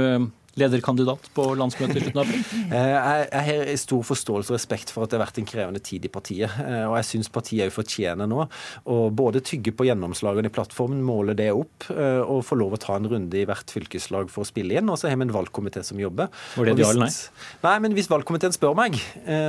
[0.60, 2.48] lederkandidat på landsmøtet i slutten av april?
[2.72, 2.88] Eh,
[3.28, 6.12] jeg har stor forståelse og respekt for at det har vært en krevende tid i
[6.12, 6.54] partiet.
[6.64, 8.46] Eh, og jeg syns partiet òg fortjener nå
[8.88, 12.80] å både tygge på gjennomslagene i plattformen, måle det opp, eh, og få lov å
[12.82, 14.88] ta en runde i hvert fylkeslag for å spille inn.
[14.92, 16.32] Og så har vi en valgkomité som jobber.
[16.56, 17.12] Var det ja eller nei?
[17.68, 18.98] Nei, men hvis valgkomiteen spør meg,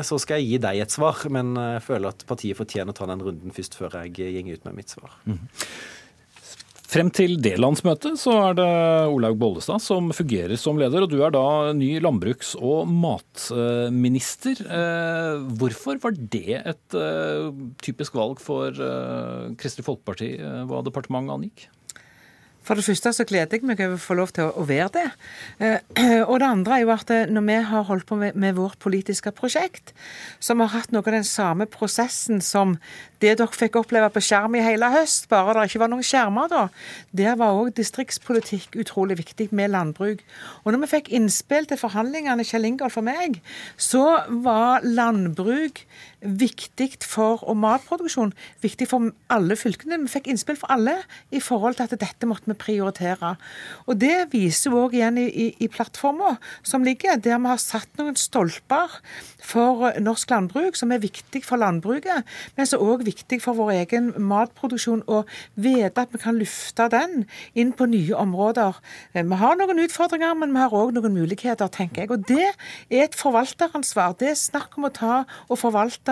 [0.06, 1.22] så skal jeg gi deg et svar.
[1.32, 4.66] Men jeg føler at partiet fortjener å ta den runden først, før jeg går ut
[4.66, 5.14] med mitt svar.
[5.28, 5.46] Mm.
[6.92, 8.68] Frem til det landsmøtet så er det
[9.08, 14.60] Olaug Bollestad som fungerer som leder, og du er da ny landbruks- og matminister.
[14.60, 17.48] Eh, hvorfor var det et eh,
[17.80, 20.34] typisk valg for eh, Kristelig Folkeparti
[20.68, 21.64] hva departementet angikk?
[22.62, 25.06] For det første så gleder jeg meg over å få lov til å være det.
[26.30, 29.32] Og det andre er jo at når vi har holdt på med, med vårt politiske
[29.34, 29.94] prosjekt,
[30.38, 32.76] som har hatt noe av den samme prosessen som
[33.22, 36.50] det dere fikk oppleve på skjerm i hele høst, bare det ikke var noen skjermer
[36.50, 36.62] da,
[37.14, 40.24] der var òg distriktspolitikk utrolig viktig med landbruk.
[40.62, 43.38] Og når vi fikk innspill til forhandlingene, Kjell Ingolf og meg,
[43.78, 44.04] så
[44.42, 45.84] var landbruk
[46.22, 48.32] viktig for, og matproduksjon
[48.62, 49.98] viktig for alle fylkene.
[50.04, 50.94] Vi fikk innspill for alle
[51.34, 53.34] i forhold til at dette måtte vi prioritere.
[53.86, 57.60] Og Det viser vi òg igjen i, i, i plattforma som ligger, der vi har
[57.60, 58.98] satt noen stolper
[59.42, 63.74] for norsk landbruk som er viktig for landbruket, men som òg er viktig for vår
[63.82, 65.04] egen matproduksjon.
[65.10, 67.26] Og vite at vi kan lufte den
[67.58, 68.78] inn på nye områder.
[69.16, 72.12] Vi har noen utfordringer, men vi har òg noen muligheter, tenker jeg.
[72.14, 74.16] Og Det er et forvalteransvar.
[74.20, 75.14] Det er snakk om å ta
[75.48, 76.11] og forvalte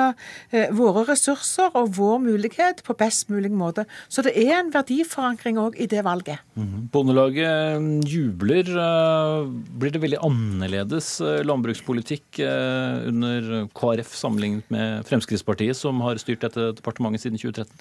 [0.52, 3.86] eh, våre ressurser og vår mulighet på best mulig måte.
[4.08, 6.42] Så det er en verdiforankring òg i det valget.
[6.58, 6.88] Mm.
[6.92, 8.70] Bondelaget jubler.
[8.84, 9.48] Eh,
[9.80, 16.70] blir det veldig annerledes eh, landbrukspolitikk under KrF sammenlignet med Fremskrittspartiet, som har styrt dette
[16.78, 17.74] departementet siden 2013?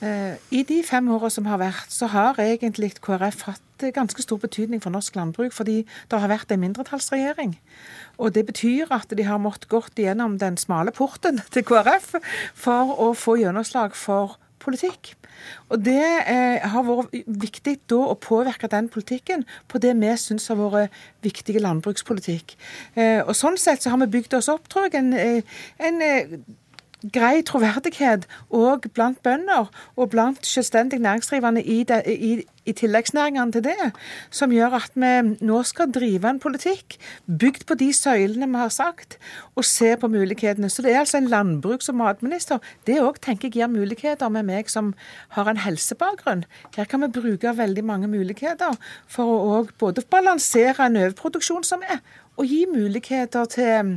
[0.00, 4.40] Eh, I de fem åra som har vært, så har egentlig KrF hatt ganske stor
[4.40, 7.56] betydning for norsk landbruk, fordi det har vært en mindretallsregjering.
[8.18, 12.14] Og Det betyr at de har måttet gått gjennom den smale porten til KrF
[12.54, 15.14] for å få gjennomslag for politikk.
[15.68, 20.48] Og Det eh, har vært viktig da å påvirke den politikken på det vi syns
[20.52, 22.56] har vært viktig landbrukspolitikk.
[22.94, 26.02] Eh, og Sånn sett så har vi bygd oss opp, tror jeg, en, eh, en
[26.04, 26.36] eh,
[27.02, 32.32] grei troverdighet òg blant bønder og blant selvstendig næringsdrivende i, de, i,
[32.66, 33.88] i, tilleggsnæringene til det,
[34.30, 35.12] som gjør at vi
[35.46, 39.18] nå skal drive en politikk bygd på de søylene vi har sagt,
[39.56, 40.70] og se på mulighetene.
[40.70, 42.58] Så det er altså en landbruks- og matminister.
[42.86, 44.94] Det òg tenker jeg gir muligheter med meg som
[45.36, 46.44] har en helsebakgrunn.
[46.76, 48.76] Her kan vi bruke veldig mange muligheter
[49.08, 52.02] for å òg både balansere en overproduksjon som er,
[52.40, 53.90] å gi muligheter til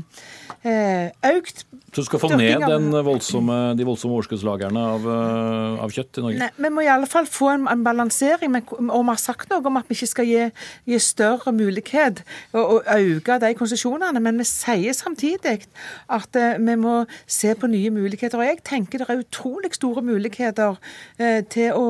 [0.67, 2.63] eh, økt Så du skal få ned
[3.05, 6.39] voldsomme, de voldsomme overskuddslagrene av, eh, av, kjøtt i Norge?
[6.43, 8.55] Nei, Vi må i alle fall få en, en balansering.
[8.55, 10.47] Og vi har sagt noe om at vi ikke skal gi,
[10.89, 14.23] gi større mulighet å, og øke de konsesjonene.
[14.23, 15.67] Men vi sier samtidig
[16.11, 18.41] at eh, vi må se på nye muligheter.
[18.41, 20.79] Og jeg tenker det er utrolig store muligheter
[21.19, 21.87] eh, til å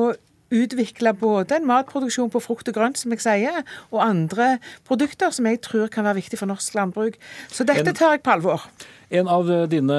[0.54, 4.54] utvikle både en matproduksjon på frukt og grønt, som jeg sier, og andre
[4.88, 7.18] produkter som jeg tror kan være viktig for norsk landbruk.
[7.50, 8.64] Så dette tar jeg på alvor.
[9.14, 9.98] En av dine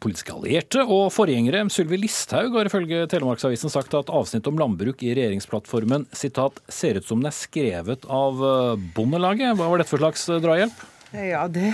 [0.00, 5.12] politiske allierte og forgjengere, Sylvi Listhaug, har ifølge Telemarksavisen sagt at avsnitt om landbruk i
[5.16, 9.58] regjeringsplattformen sitat, ser ut som den er skrevet av eh, Bondelaget.
[9.58, 10.86] Hva var dette for slags drahjelp?
[11.10, 11.72] Ja, det,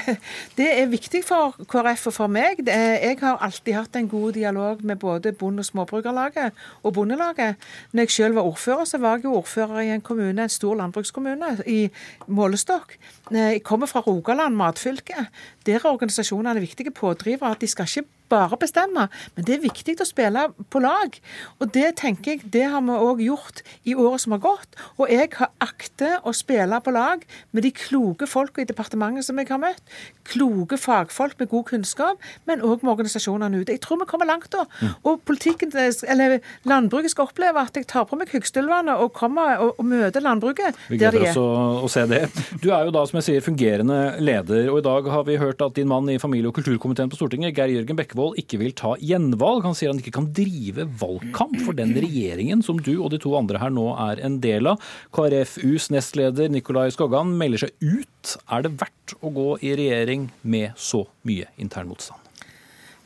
[0.56, 2.62] det, er viktig for KrF og for meg.
[2.64, 7.60] jeg har alltid hatt en god dialog med både Bonde- og Småbrukerlaget og Bondelaget.
[7.92, 11.52] Når jeg selv var ordfører, så var jeg ordfører i en kommune, en stor landbrukskommune
[11.66, 11.90] i
[12.26, 12.96] målestokk.
[13.30, 15.28] Jeg kommer fra Rogaland, matfylke.
[15.66, 17.56] Der er organisasjonene viktige pådrivere.
[17.60, 21.16] De skal ikke bare bestemme, men det er viktig å spille på lag.
[21.60, 24.78] Og det tenker jeg, det har vi òg gjort i året som har gått.
[24.98, 27.24] Og jeg har akter å spille på lag
[27.56, 29.82] med de kloke folka i departementet som jeg har møtt.
[30.26, 33.76] Kloke fagfolk med god kunnskap, men òg med organisasjonene ute.
[33.76, 34.66] Jeg tror vi kommer langt da.
[35.06, 39.74] Og politikken, eller landbruket skal oppleve at jeg tar på meg hyggstølvene og kommer og,
[39.78, 41.32] og møter landbruket vi der de er.
[41.32, 42.24] Oss å se det.
[42.62, 45.62] Du er jo da, som jeg sier, fungerende leder, og i dag har vi hørt
[45.64, 48.72] at din mann i familie- og kulturkomiteen på Stortinget, Geir Jørgen Bekke Bekkevold ikke vil
[48.76, 49.64] ta gjenvalg.
[49.66, 53.34] Han sier han ikke kan drive valgkamp for den regjeringen som du og de to
[53.36, 54.80] andre her nå er en del av.
[55.12, 58.36] KrFUs nestleder Nikolai Skoggan melder seg ut.
[58.48, 62.22] Er det verdt å gå i regjering med så mye intern motstand?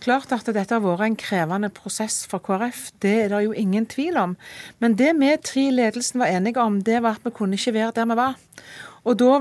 [0.00, 3.84] Klart at dette har vært en krevende prosess for KrF, det er det jo ingen
[3.90, 4.36] tvil om.
[4.80, 7.74] Men det vi tre i ledelsen var enige om, det var at vi kunne ikke
[7.76, 8.38] være der vi var.
[9.04, 9.38] Og da,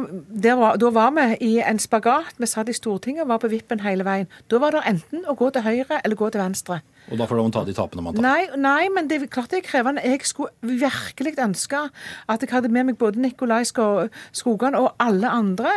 [0.55, 2.37] var, da, var, vi i en spagat.
[2.39, 4.29] Vi satt i Stortinget og var på vippen hele veien.
[4.51, 6.79] Da var det enten å gå til høyre eller gå til venstre.
[7.09, 8.23] Og da får man ta de tapene man tar?
[8.25, 10.03] Nei, nei, men det er klart det er krevende.
[10.05, 11.81] Jeg skulle virkelig ønske
[12.29, 15.73] at jeg hadde med meg både Nikolai Skogan og alle andre.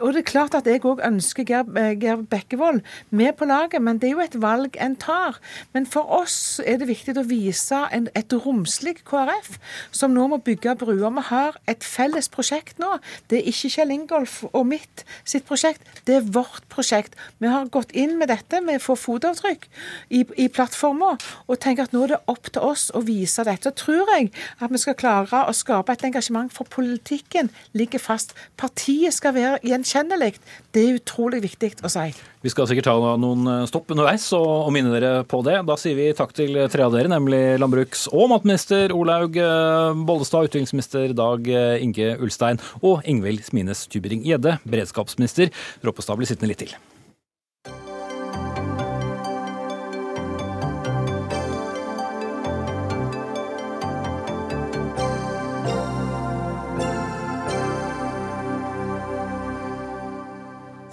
[0.00, 3.82] Og det er klart at jeg òg ønsker Geir, eh, Geir Bekkevold med på laget,
[3.82, 5.38] men det er jo et valg en tar.
[5.72, 9.58] Men for oss er det viktig å vise en, et romslig KrF,
[9.94, 11.10] som nå må bygge bruer.
[11.14, 12.96] Vi har et felles prosjekt nå.
[13.30, 17.14] Det er ikke Kjell Ingolf og mitt sitt prosjekt, det er vårt prosjekt.
[17.42, 19.66] Vi har gått inn med dette med å få fotavtrykk
[20.10, 23.70] i, i plattformer, og tenker at nå er det opp til oss å vise dette.
[23.70, 28.34] Og tror jeg at vi skal klare å skape et engasjement for politikken ligger fast.
[28.60, 30.34] Partiet skal være gjenkjennelig.
[30.74, 32.08] Det er utrolig viktig å si.
[32.44, 35.60] Vi skal sikkert ta noen stopp underveis og, minne dere på det.
[35.68, 40.50] Da sier vi takk til tre av dere, nemlig landbruks- og matminister Olaug eh, Bollestad,
[40.50, 45.54] utviklingsminister Dag eh, Inge Ulstein og Ingvild Smines Tybring-Gjedde, beredskapsminister.
[45.86, 46.76] Roppestad blir sittende litt til.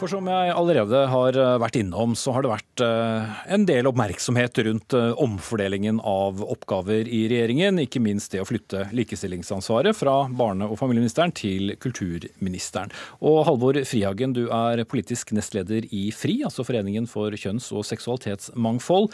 [0.01, 3.85] For som jeg allerede har eh, vært innom, så har det vært eh, en del
[3.85, 7.77] oppmerksomhet rundt eh, omfordelingen av oppgaver i regjeringen.
[7.83, 12.89] Ikke minst det å flytte likestillingsansvaret fra barne- og familieministeren til kulturministeren.
[13.21, 19.13] Og Halvor Frihagen, du er politisk nestleder i FRI, altså Foreningen for kjønns- og seksualitetsmangfold.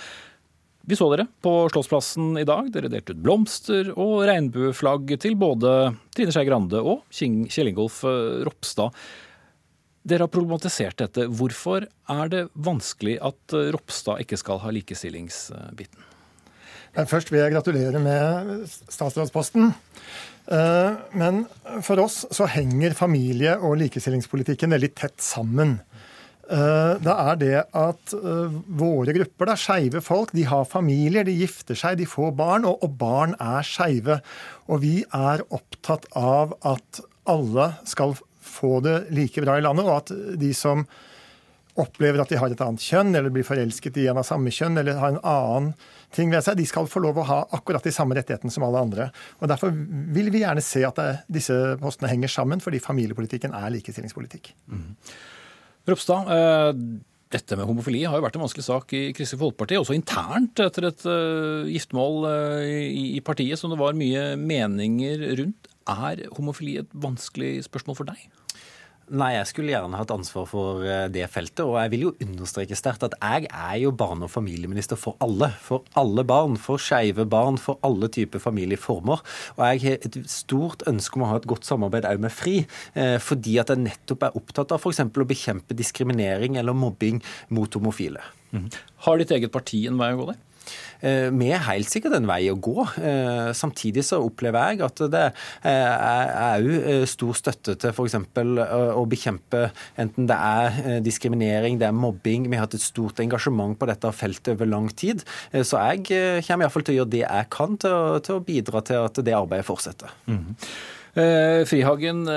[0.88, 2.72] Vi så dere på Slottsplassen i dag.
[2.72, 8.06] Dere delte ut blomster og regnbueflagg til både Trine Skei Grande og Kjell Ingolf
[8.48, 8.96] Ropstad.
[10.08, 11.26] Dere har problematisert dette.
[11.28, 16.14] Hvorfor er det vanskelig at eh, Ropstad ikke skal ha likestillingsbiten?
[16.98, 19.74] Først vil jeg gratulere med statsrådsposten.
[20.48, 21.44] Eh, men
[21.86, 25.76] for oss så henger familie- og likestillingspolitikken veldig tett sammen.
[26.48, 31.76] Eh, det er det at våre grupper, da, skeive folk, de har familier, de gifter
[31.76, 34.22] seg, de får barn, og barn er skeive.
[34.72, 38.16] Og vi er opptatt av at alle skal
[38.58, 40.86] få det like bra i landet, og at de som
[41.78, 44.80] opplever at de har et annet kjønn, eller blir forelsket i en av samme kjønn,
[44.82, 45.72] eller har en annen
[46.16, 48.82] ting ved seg, de skal få lov å ha akkurat de samme rettighetene som alle
[48.82, 49.10] andre.
[49.42, 49.74] Og Derfor
[50.16, 54.54] vil vi gjerne se at disse postene henger sammen, fordi familiepolitikken er likestillingspolitikk.
[54.72, 54.96] Mm.
[55.88, 56.72] Ropstad, eh,
[57.36, 60.88] dette med homofili har jo vært en vanskelig sak i Kristelig Folkeparti, også internt etter
[60.88, 62.24] et uh, giftermål
[62.64, 65.68] i, i partiet som det var mye meninger rundt.
[65.92, 68.24] Er homofili et vanskelig spørsmål for deg?
[69.08, 71.64] Nei, jeg skulle gjerne hatt ansvar for eh, det feltet.
[71.64, 75.48] Og jeg vil jo understreke sterkt at jeg er jo barne- og familieminister for alle.
[75.64, 76.58] For alle barn.
[76.60, 77.60] For skeive barn.
[77.62, 79.24] For alle typer familieformer.
[79.56, 82.58] Og jeg har et stort ønske om å ha et godt samarbeid òg med FRI.
[83.00, 85.06] Eh, fordi at jeg nettopp er opptatt av f.eks.
[85.08, 87.24] å bekjempe diskriminering eller mobbing
[87.56, 88.26] mot homofile.
[88.52, 88.68] Mm.
[89.08, 90.44] Har ditt eget parti en vei å gå der?
[91.02, 92.86] Eh, vi er helt sikkert en vei å gå.
[92.98, 95.24] Eh, samtidig så opplever jeg at det
[95.68, 98.18] er òg eh, stor støtte til f.eks.
[98.18, 99.68] å bekjempe
[100.00, 102.50] enten det er diskriminering, det er mobbing.
[102.50, 105.24] Vi har hatt et stort engasjement på dette feltet over lang tid.
[105.54, 106.06] Så jeg
[106.48, 109.68] kommer iallfall til å gjøre det jeg kan til å, bidra til at det arbeidet
[109.68, 110.12] fortsetter.
[110.30, 110.54] Mm.
[111.68, 112.28] Frihagen,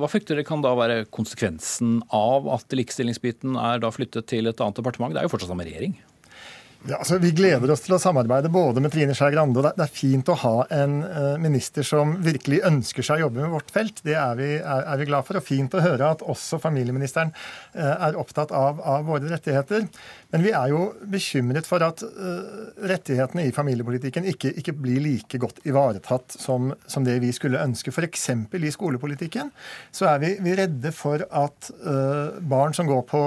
[0.00, 4.64] hva frykter dere kan da være konsekvensen av at likestillingsbiten er da flyttet til et
[4.64, 5.14] annet departement?
[5.14, 5.94] Det er jo fortsatt samme regjering?
[6.84, 9.86] Ja, altså, vi gleder oss til å samarbeide både med Trine Skei Grande og Det
[9.86, 13.72] er fint å ha en uh, minister som virkelig ønsker seg å jobbe med vårt
[13.72, 14.02] felt.
[14.04, 15.38] Det er vi, er, er vi glad for.
[15.40, 19.88] Og fint å høre at også familieministeren uh, er opptatt av, av, våre rettigheter.
[20.36, 25.40] Men vi er jo bekymret for at uh, rettighetene i familiepolitikken ikke, ikke, blir like
[25.40, 27.96] godt ivaretatt som, som det vi skulle ønske.
[27.96, 28.28] F.eks.
[28.60, 29.54] i skolepolitikken
[29.88, 31.72] så er vi, vi redde for at
[32.44, 33.24] barn som går på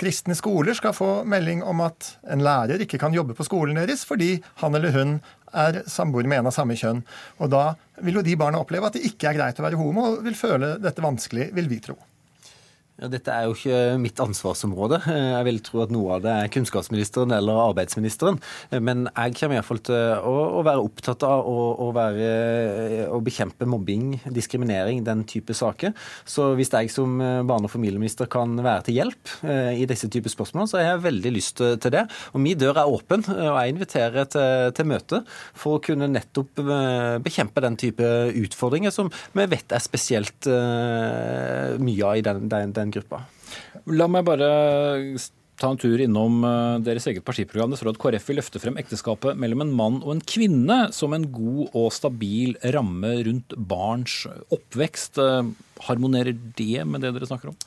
[0.00, 4.04] kristne skoler skal få melding om at en lærer ikke kan jobbe på skolen deres
[4.08, 5.16] fordi han eller hun
[5.56, 7.00] er samboer med en av samme kjønn.
[7.40, 7.70] Og da
[8.04, 10.36] vil jo de barna oppleve at det ikke er greit å være homo, og vil
[10.36, 11.96] føle dette vanskelig, vil vi tro.
[12.96, 15.02] Ja, dette er jo ikke mitt ansvarsområde.
[15.04, 18.38] Jeg vil tro at noe av det er kunnskapsministeren eller arbeidsministeren.
[18.80, 22.30] Men jeg kommer iallfall til å, være opptatt av å, å, være,
[23.12, 25.92] å, bekjempe mobbing, diskriminering, den type saker.
[26.24, 30.32] Så hvis jeg som barne- og familieminister kan være til hjelp eh, i disse typer
[30.32, 32.06] spørsmål, så har jeg veldig lyst til det.
[32.32, 35.20] Og min dør er åpen, og jeg inviterer til, til møte
[35.52, 38.10] for å kunne nettopp eh, bekjempe den type
[38.46, 43.26] utfordringer som vi vet er spesielt mye av i den, den, den den gruppa.
[43.92, 44.50] La meg bare
[45.56, 47.72] ta en tur innom eh, deres eget partiprogram.
[47.72, 51.16] Det står at KrF vil løfte frem ekteskapet mellom en mann og en kvinne som
[51.16, 55.20] en god og stabil ramme rundt barns oppvekst.
[55.22, 55.52] Eh,
[55.86, 57.60] harmonerer det med det dere snakker om?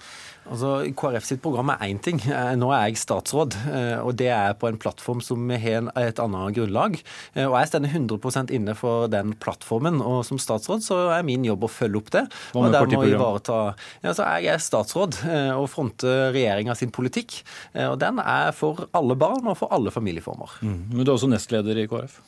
[0.50, 2.20] Altså, KrF sitt program er én ting.
[2.26, 6.22] Eh, nå er jeg statsråd, eh, og det er på en plattform som har et
[6.22, 6.97] annet grunnlag.
[7.36, 11.45] Eh, og jeg står 100% inne for den plattformen, og som statsråd så er min
[11.45, 12.26] jobb å følge opp det.
[12.54, 13.78] Og Hva med partiprogram?
[14.04, 15.20] Ja, jeg er statsråd
[15.56, 17.41] og fronter regjeringa sin politikk.
[17.76, 20.60] Og den er for alle barn og for alle familieformer.
[20.66, 20.80] Mm.
[20.93, 22.20] Men du er også nestleder i KrF?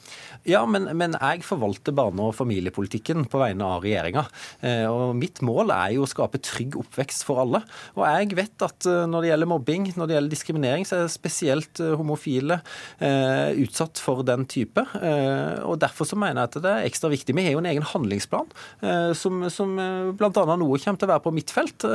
[0.49, 4.25] Ja, men, men jeg forvalter barne- og familiepolitikken på vegne av regjeringa.
[4.91, 7.61] Og mitt mål er jo å skape trygg oppvekst for alle.
[7.97, 11.11] Og jeg vet at eh, når det gjelder mobbing, når det gjelder diskriminering, så er
[11.11, 12.59] spesielt eh, homofile
[13.03, 14.83] eh, utsatt for den type.
[15.01, 17.35] Eh, og Derfor så mener jeg at det er ekstra viktig.
[17.37, 18.51] Vi har jo en egen handlingsplan
[18.85, 20.31] eh, som, som eh, bl.a.
[20.31, 21.87] noe kommer til å være på mitt felt.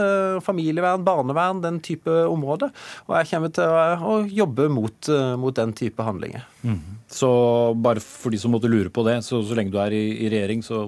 [0.47, 2.73] familievern, barnevern, den type områder.
[3.07, 3.77] Og jeg kommer til
[4.07, 6.45] å, jobbe mot, mot, den type handlinger.
[6.67, 6.81] Mm.
[7.17, 7.29] Så
[7.81, 10.33] bare for de som måtte lure på det, så, så lenge du er i, i
[10.33, 10.85] regjering, så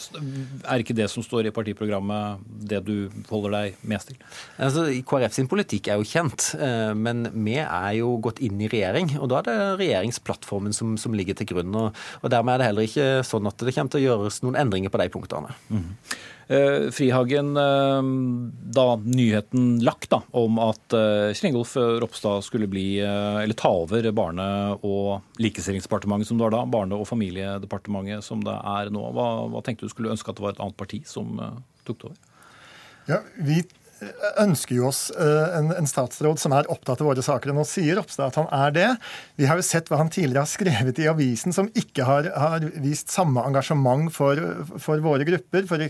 [0.00, 2.94] er ikke det som står i partiprogrammet det du
[3.30, 4.18] holder deg mest til?
[4.62, 8.70] Altså, KrF sin politikk er jo kjent, eh, men vi er jo gått inn i
[8.70, 9.14] regjering.
[9.20, 11.74] Og da er det regjeringsplattformen som, som ligger til grunn.
[11.76, 14.60] Og, og, dermed er det heller ikke sånn at det kommer til å gjøres noen
[14.64, 15.56] endringer på de punktene.
[15.68, 15.88] Mm.
[16.50, 18.02] Eh, Frihagen, eh,
[18.74, 24.10] da nyheten lagt da, om at Kringolf Kjell Ingolf Ropstad skulle bli, eller ta over
[24.10, 29.04] Barne- og likestillingsdepartementet som det var da, Barne- og familiedepartementet som det er nå.
[29.14, 31.38] Hva, hva, tenkte du skulle ønske at det var et annet parti som
[31.86, 32.18] tok det over?
[33.06, 33.62] Ja, vi
[34.40, 37.52] ønsker jo oss en, en, statsråd som er opptatt av våre saker.
[37.52, 38.88] Og nå sier Ropstad at han er det.
[39.38, 42.66] Vi har jo sett hva han tidligere har skrevet i avisen, som ikke har, har
[42.82, 44.40] vist samme engasjement for,
[44.82, 45.68] for våre grupper.
[45.70, 45.86] For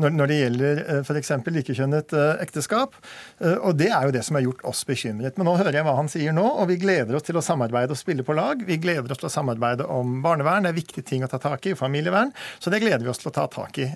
[0.00, 1.30] når, det gjelder uh, f.eks.
[1.54, 2.96] likekjønnet eh, ekteskap.
[3.38, 5.36] Eh, og det er jo det som har gjort oss bekymret.
[5.38, 7.94] Men nå hører jeg hva han sier nå, og vi gleder oss til å samarbeide
[7.94, 8.62] og spille på lag.
[8.66, 11.66] Vi gleder oss til å samarbeide om barnevern, det er viktige ting å ta tak
[11.70, 12.32] i, familievern.
[12.58, 13.86] Så det gleder vi oss til å ta tak i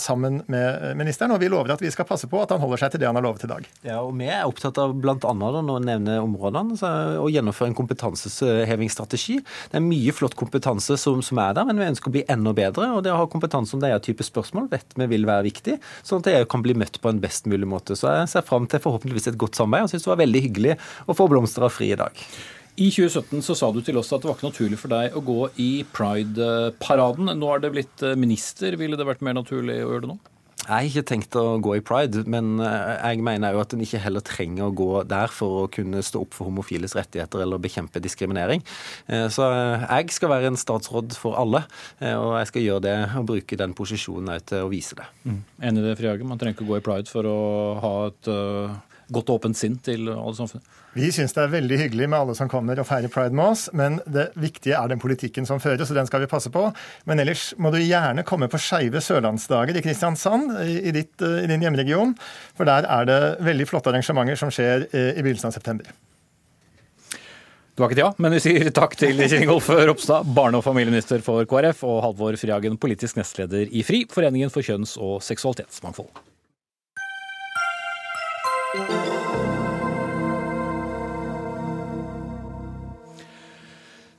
[0.00, 1.34] sammen med ministeren.
[1.34, 3.18] Og vi lover at vi skal passe på at han holder seg til det han
[3.18, 3.66] har lovet i dag.
[3.86, 5.16] Ja, og Vi er opptatt av bl.a.
[5.16, 6.76] å nevne områdene
[7.22, 9.38] og gjennomføre en kompetansehevingsstrategi.
[9.72, 12.54] Det er mye flott kompetanse som, som, er der, men vi ønsker å bli enda
[12.56, 12.90] bedre.
[12.96, 15.78] og Det å ha kompetanse om det er type spørsmål vet vi vil være viktig,
[16.04, 17.96] sånn at jeg kan bli møtt på en best mulig måte.
[17.96, 20.76] Så jeg ser fram til forhåpentligvis et godt samarbeid, og syns det var veldig hyggelig
[21.08, 22.26] å få blomster av Fri i dag.
[22.76, 25.24] I 2017 så sa du til oss at det var ikke naturlig for deg å
[25.24, 27.32] gå i Pride-paraden.
[27.40, 28.76] Nå er det blitt eh, minister.
[28.76, 30.18] Ville det vært mer naturlig å gjøre det nå?
[30.66, 33.82] Jeg har ikke tenkt å gå i pride, men eh, jeg mener jo at en
[33.84, 37.62] ikke heller trenger å gå der for å kunne stå opp for homofiles rettigheter eller
[37.62, 38.64] bekjempe diskriminering.
[39.06, 41.62] Eh, så eh, jeg skal være en statsråd for alle,
[42.02, 45.06] og jeg skal gjøre det og bruke den posisjonen til å vise det.
[45.22, 45.40] Mm.
[45.70, 46.30] Enig i det, Frihagen?
[46.32, 47.38] Man trenger ikke å gå i pride for å
[47.84, 48.30] ha et
[49.12, 50.66] godt åpent sinn til alle samfunnet?
[50.96, 53.66] Vi syns det er veldig hyggelig med alle som kommer og feirer pride med oss,
[53.76, 56.64] men det viktige er den politikken som føres, og den skal vi passe på.
[57.08, 61.50] Men ellers må du gjerne komme på Skeive sørlandsdager i Kristiansand, i, ditt, eh, i,
[61.50, 62.16] din hjemregion.
[62.56, 65.92] For der er det veldig flotte arrangementer som skjer eh, i begynnelsen av september.
[67.76, 71.20] Du har ikke tida, men vi sier takk til Kjell Ingolf Ropstad, barne- og familieminister
[71.20, 76.08] for KrF, og Halvor Frihagen, politisk nestleder i FRI, Foreningen for kjønns- og seksualitetsmangfold.
[78.76, 79.35] Thank you.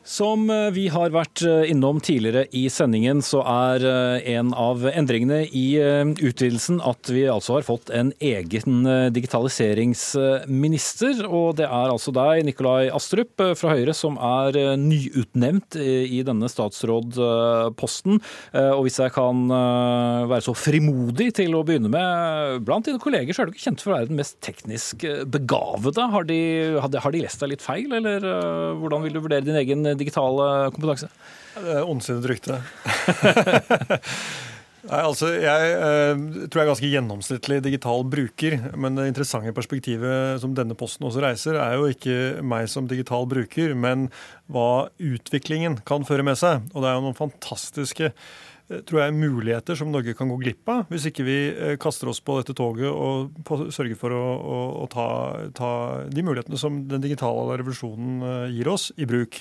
[0.08, 4.86] Som eh, vi har vært eh, innom tidligere i sendingen, så er eh, en av
[4.88, 11.28] endringene i utvidelsen at vi altså har fått en egen digitaliseringsminister.
[11.28, 18.20] Og det er altså deg, Nikolai Astrup fra Høyre, som er nyutnevnt i denne statsrådposten.
[18.78, 19.49] Og hvis jeg kan
[20.30, 22.05] være så frimodig til å begynne med,
[22.68, 24.97] blant dine kolleger så er du ikke kjent for å være den mest teknisk
[25.34, 26.03] begavede.
[26.14, 26.39] Har de,
[26.80, 28.20] har de lest deg litt feil, eller
[28.80, 31.10] hvordan vil du vurdere din egen digitale kompetanse?
[31.58, 32.60] Det er ondsinnet rykte.
[34.88, 38.58] Nei, altså, Jeg eh, tror jeg er ganske gjennomsnittlig digital bruker.
[38.80, 43.28] Men det interessante perspektivet som denne posten også reiser, er jo ikke meg som digital
[43.30, 44.08] bruker, men
[44.54, 46.64] hva utviklingen kan føre med seg.
[46.72, 48.14] Og det er jo noen fantastiske
[48.68, 52.20] tror jeg, muligheter som Norge kan gå glipp av hvis ikke vi eh, kaster oss
[52.24, 55.07] på dette toget og sørger for å, å, å ta,
[55.55, 55.70] ta,
[56.11, 59.39] de mulighetene som den digitale revolusjonen eh, gir oss, i bruk.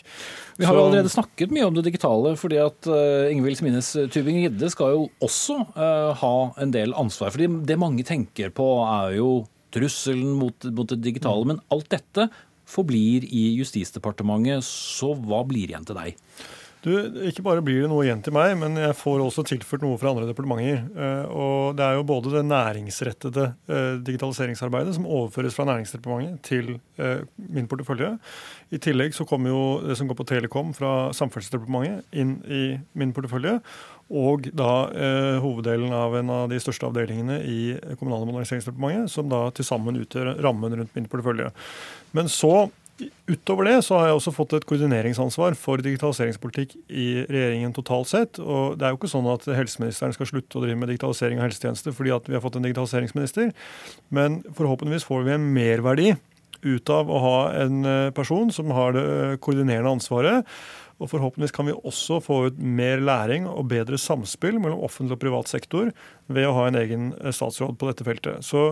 [0.61, 4.71] Vi har jo allerede snakket mye om det digitale, fordi at uh, Ingvild Smines Tybing-Gidde
[4.73, 7.33] skal jo også uh, ha en del ansvar.
[7.35, 9.31] fordi det mange tenker på, er jo
[9.75, 11.45] trusselen mot, mot det digitale.
[11.45, 11.53] Mm.
[11.53, 12.29] Men alt dette
[12.67, 16.17] forblir i Justisdepartementet, så hva blir igjen til deg?
[16.87, 16.93] Du,
[17.27, 20.13] Ikke bare blir det noe igjen til meg, men jeg får også tilført noe fra
[20.13, 20.85] andre departementer.
[20.95, 26.77] Eh, og Det er jo både det næringsrettede eh, digitaliseringsarbeidet som overføres fra Næringsdepartementet til
[27.03, 28.13] eh, min portefølje.
[28.71, 32.65] I tillegg så kommer jo det som går på Telekom fra Samferdselsdepartementet inn i
[32.95, 33.59] min portefølje.
[34.07, 37.61] Og da eh, hoveddelen av en av de største avdelingene i
[37.99, 41.51] Kommunal- og moderniseringsdepartementet, som da til sammen utgjør rammen rundt min portefølje.
[42.15, 42.69] Men så
[43.29, 48.41] Utover det så har jeg også fått et koordineringsansvar for digitaliseringspolitikk i regjeringen totalt sett.
[48.41, 51.49] Og det er jo ikke sånn at helseministeren skal slutte å drive med digitalisering av
[51.49, 53.53] helsetjenester fordi at vi har fått en digitaliseringsminister,
[54.17, 56.09] men forhåpentligvis får vi en merverdi
[56.65, 60.57] ut av å ha en eh, person som har det eh, koordinerende ansvaret.
[60.97, 65.23] Og forhåpentligvis kan vi også få ut mer læring og bedre samspill mellom offentlig og
[65.27, 65.91] privat sektor
[66.33, 68.47] ved å ha en egen eh, statsråd på dette feltet.
[68.47, 68.71] Så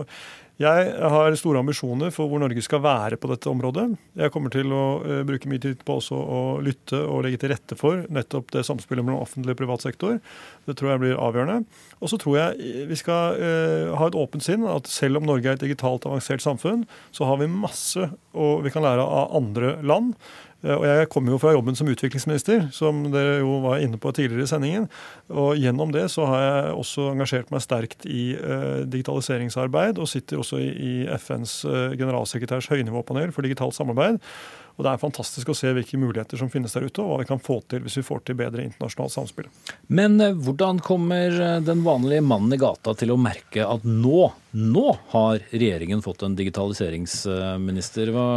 [0.55, 3.89] jeg har store ambisjoner for hvor Norge skal være på dette området.
[4.15, 7.51] Jeg kommer til å uh, bruke mye tid på også å lytte og legge til
[7.51, 10.21] rette for nettopp det samspillet mellom offentlig og privat sektor.
[10.63, 11.65] Det tror jeg blir avgjørende.
[11.99, 14.63] Og så tror jeg vi skal uh, ha et åpent sinn.
[14.71, 18.83] At selv om Norge er et digitalt avansert samfunn, så har vi masse vi kan
[18.83, 20.15] lære av andre land.
[20.65, 24.11] Eh, og Jeg kommer jo fra jobben som utviklingsminister, som dere jo var inne på
[24.15, 24.89] tidligere i sendingen.
[25.29, 30.41] Og Gjennom det så har jeg også engasjert meg sterkt i uh, digitaliseringsarbeid, og sitter
[30.41, 34.19] også i, FNs uh, generalsekretærs høynivåpanel for digitalt samarbeid.
[34.75, 37.29] Og Det er fantastisk å se hvilke muligheter som finnes der ute, og hva vi
[37.29, 39.47] kan få til hvis vi får til bedre internasjonalt samspill.
[39.87, 44.25] Men eh, hvordan kommer eh, den vanlige mannen i gata til å merke at nå,
[44.51, 48.11] nå har regjeringen fått en digitaliseringsminister?
[48.15, 48.27] Hva,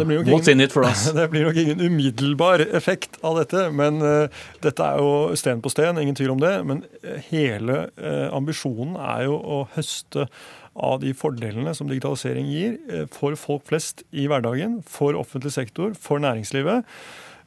[0.00, 1.10] ja, what's ingen, in it for us?
[1.18, 5.72] Det blir nok ingen umiddelbar effekt av dette, men uh, dette er jo sten på
[5.72, 6.56] sten, ingen tvil om det.
[6.64, 6.84] Men
[7.28, 10.30] hele uh, ambisjonen er jo å høste
[10.74, 15.94] av de fordelene som digitalisering gir eh, for folk flest i hverdagen, for offentlig sektor,
[15.98, 16.86] for næringslivet,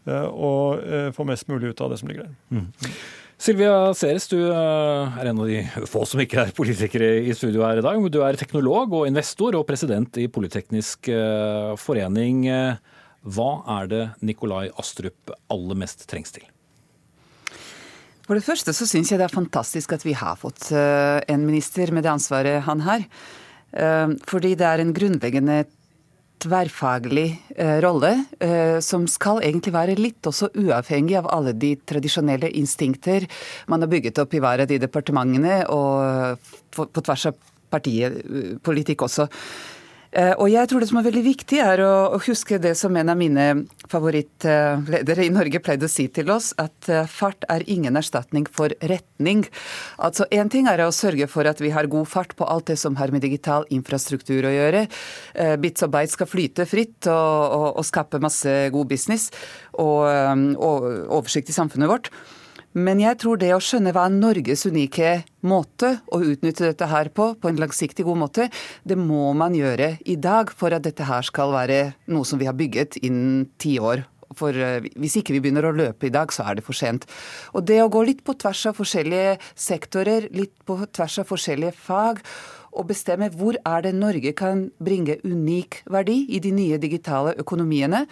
[0.08, 2.36] eh, og eh, få mest mulig ut av det som ligger der.
[2.52, 2.92] Mm.
[3.38, 7.78] Silvia Seres, du er en av de få som ikke er politikere i studio her
[7.78, 8.02] i dag.
[8.10, 11.12] Du er teknolog og investor og president i Politeknisk
[11.78, 12.48] forening.
[13.22, 16.50] Hva er det Nikolai Astrup aller mest trengs til?
[18.28, 21.46] For det første så syns jeg det er fantastisk at vi har fått eh, en
[21.48, 23.06] minister med det ansvaret han har.
[23.72, 25.62] Eh, fordi det er en grunnleggende
[26.44, 28.12] tverrfaglig eh, rolle,
[28.86, 33.26] som skal egentlig være litt også uavhengig av alle de tradisjonelle instinkter
[33.72, 36.38] man har bygget opp i hver av de departementene, og
[36.76, 37.40] på tvers av
[37.74, 39.26] partipolitikk også.
[40.12, 43.12] Eh, og jeg tror det som er veldig viktig, er å huske det som en
[43.12, 43.48] av mine
[43.92, 48.74] favorittledere i Norge pleide å si til oss, at eh, fart er ingen erstatning for
[48.92, 49.46] retning.
[49.98, 52.80] Altså Én ting er å sørge for at vi har god fart på alt det
[52.80, 54.88] som har med digital infrastruktur å gjøre.
[55.36, 59.30] Eh, bits og bites skal flyte fritt og, og, og skape masse god business
[59.78, 60.08] og,
[60.58, 60.86] og
[61.20, 62.12] oversikt i samfunnet vårt.
[62.78, 65.14] Men jeg tror det å skjønne hva er Norges unike
[65.50, 68.46] måte å utnytte dette her på, på en langsiktig god måte,
[68.86, 71.80] det må man gjøre i dag for at dette her skal være
[72.14, 74.06] noe som vi har bygget innen ti år.
[74.38, 77.08] For eh, hvis ikke vi begynner å løpe i dag, så er det for sent.
[77.58, 81.74] Og det å gå litt på tvers av forskjellige sektorer, litt på tvers av forskjellige
[81.82, 82.22] fag,
[82.78, 88.06] å bestemme hvor er det Norge kan bringe unik verdi i de nye digitale økonomiene,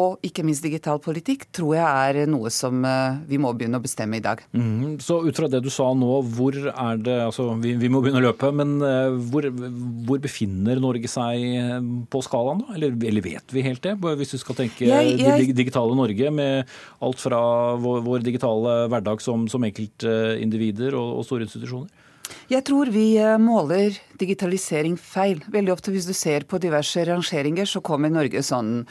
[0.00, 3.84] og ikke minst digital politikk, tror jeg er noe som eh, vi må begynne å
[3.84, 4.40] bestemme i dag.
[4.56, 8.00] Mm, så ut fra det du sa nå, hvor er det Altså, vi, vi må
[8.02, 11.74] begynne å løpe, men uh, hvor, hvor, befinner Norge seg eh,
[12.10, 12.76] på skalaen, da?
[12.76, 13.94] Eller, eller, vet vi helt det?
[14.00, 15.50] Hvis du skal tenke jeg, jeg...
[15.50, 16.72] det digitale Norge med
[17.04, 17.42] alt fra
[17.80, 22.08] vår, vår digitale hverdag som, som enkeltindivider og, og store institusjoner?
[22.50, 25.42] Jeg tror vi eh, måler digitalisering feil.
[25.52, 28.82] Veldig ofte hvis du ser på diverse rangeringer, så kommer Norge sånn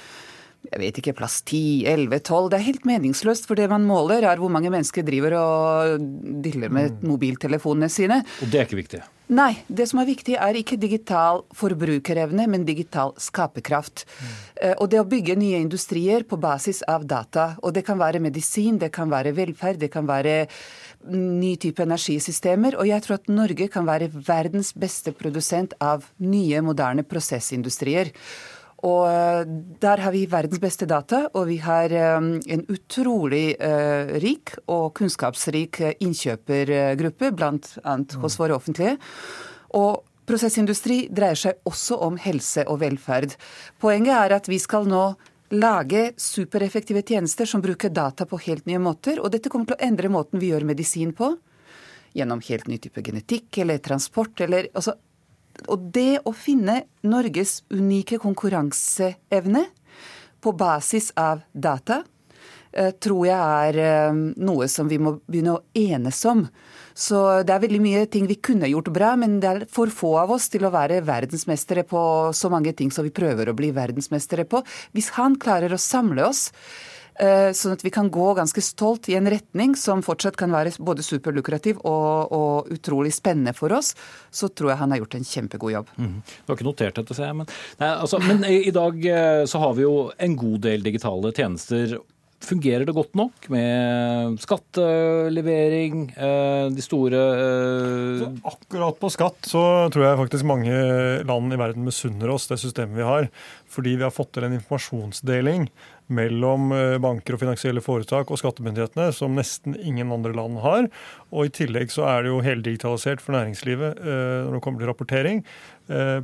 [0.70, 2.50] jeg vet ikke, plass 10, 11, 12.
[2.52, 6.06] Det er helt meningsløst, for det man måler er hvor mange mennesker driver og
[6.46, 7.08] diller med mm.
[7.10, 8.22] mobiltelefonene sine.
[8.44, 9.02] Og det er ikke viktig?
[9.32, 9.52] Nei.
[9.72, 14.06] Det som er viktig, er ikke digital forbrukerevne, men digital skaperkraft.
[14.06, 14.38] Mm.
[14.76, 17.54] Og det å bygge nye industrier på basis av data.
[17.66, 20.46] Og det kan være medisin, det kan være velferd, det kan være
[21.10, 22.78] ny type energisystemer.
[22.78, 28.14] Og jeg tror at Norge kan være verdens beste produsent av nye, moderne prosessindustrier.
[28.88, 29.42] Og eh,
[29.82, 34.94] der har vi verdens beste data, og vi har eh, en utrolig uh, rik og
[34.98, 37.98] kunnskapsrik innkjøpergruppe, bl.a.
[38.24, 38.98] hos våre offentlige.
[39.78, 43.36] Og prosessindustri dreier seg også om helse og velferd.
[43.82, 45.12] Poenget er at vi skal nå
[45.52, 49.20] lage supereffektive tjenester som bruker data på helt nye måter.
[49.20, 51.34] Og dette kommer til å endre måten vi gjør medisin på.
[52.16, 54.40] Gjennom helt ny type genetikk eller transport.
[54.44, 54.96] Eller, altså,
[55.70, 59.66] og det å finne Norges unike konkurranseevne
[60.42, 62.02] på basis av data,
[62.74, 66.48] eh, tror jeg er eh, noe som vi må begynne å enes om.
[66.94, 70.16] Så det er veldig mye ting vi kunne gjort bra, men det er for få
[70.24, 72.02] av oss til å være verdensmestere på
[72.36, 74.64] så mange ting som vi prøver å bli verdensmestere på.
[74.96, 76.50] Hvis han klarer å samle oss,
[77.22, 81.06] sånn at vi kan gå ganske stolt i en retning som fortsatt kan være både
[81.06, 83.92] superlukrativ og, og utrolig spennende for oss,
[84.34, 85.92] så tror jeg han har gjort en kjempegod jobb.
[85.98, 86.16] Mm.
[86.26, 87.38] Du har ikke notert dette, ser jeg.
[87.42, 87.52] Men,
[87.82, 92.00] nei, altså, men i dag eh, så har vi jo en god del digitale tjenester
[92.42, 97.20] Fungerer det godt nok med skattelevering, eh, de store
[98.18, 99.62] så Akkurat på skatt så
[99.94, 100.74] tror jeg faktisk mange
[101.28, 103.30] land i verden misunner oss det systemet vi har.
[103.70, 105.70] Fordi vi har fått til en informasjonsdeling
[106.14, 110.90] mellom eh, banker og finansielle foretak og skattemyndighetene som nesten ingen andre land har.
[111.32, 114.92] Og i tillegg så er det jo heldigitalisert for næringslivet eh, når det kommer til
[114.92, 115.46] rapportering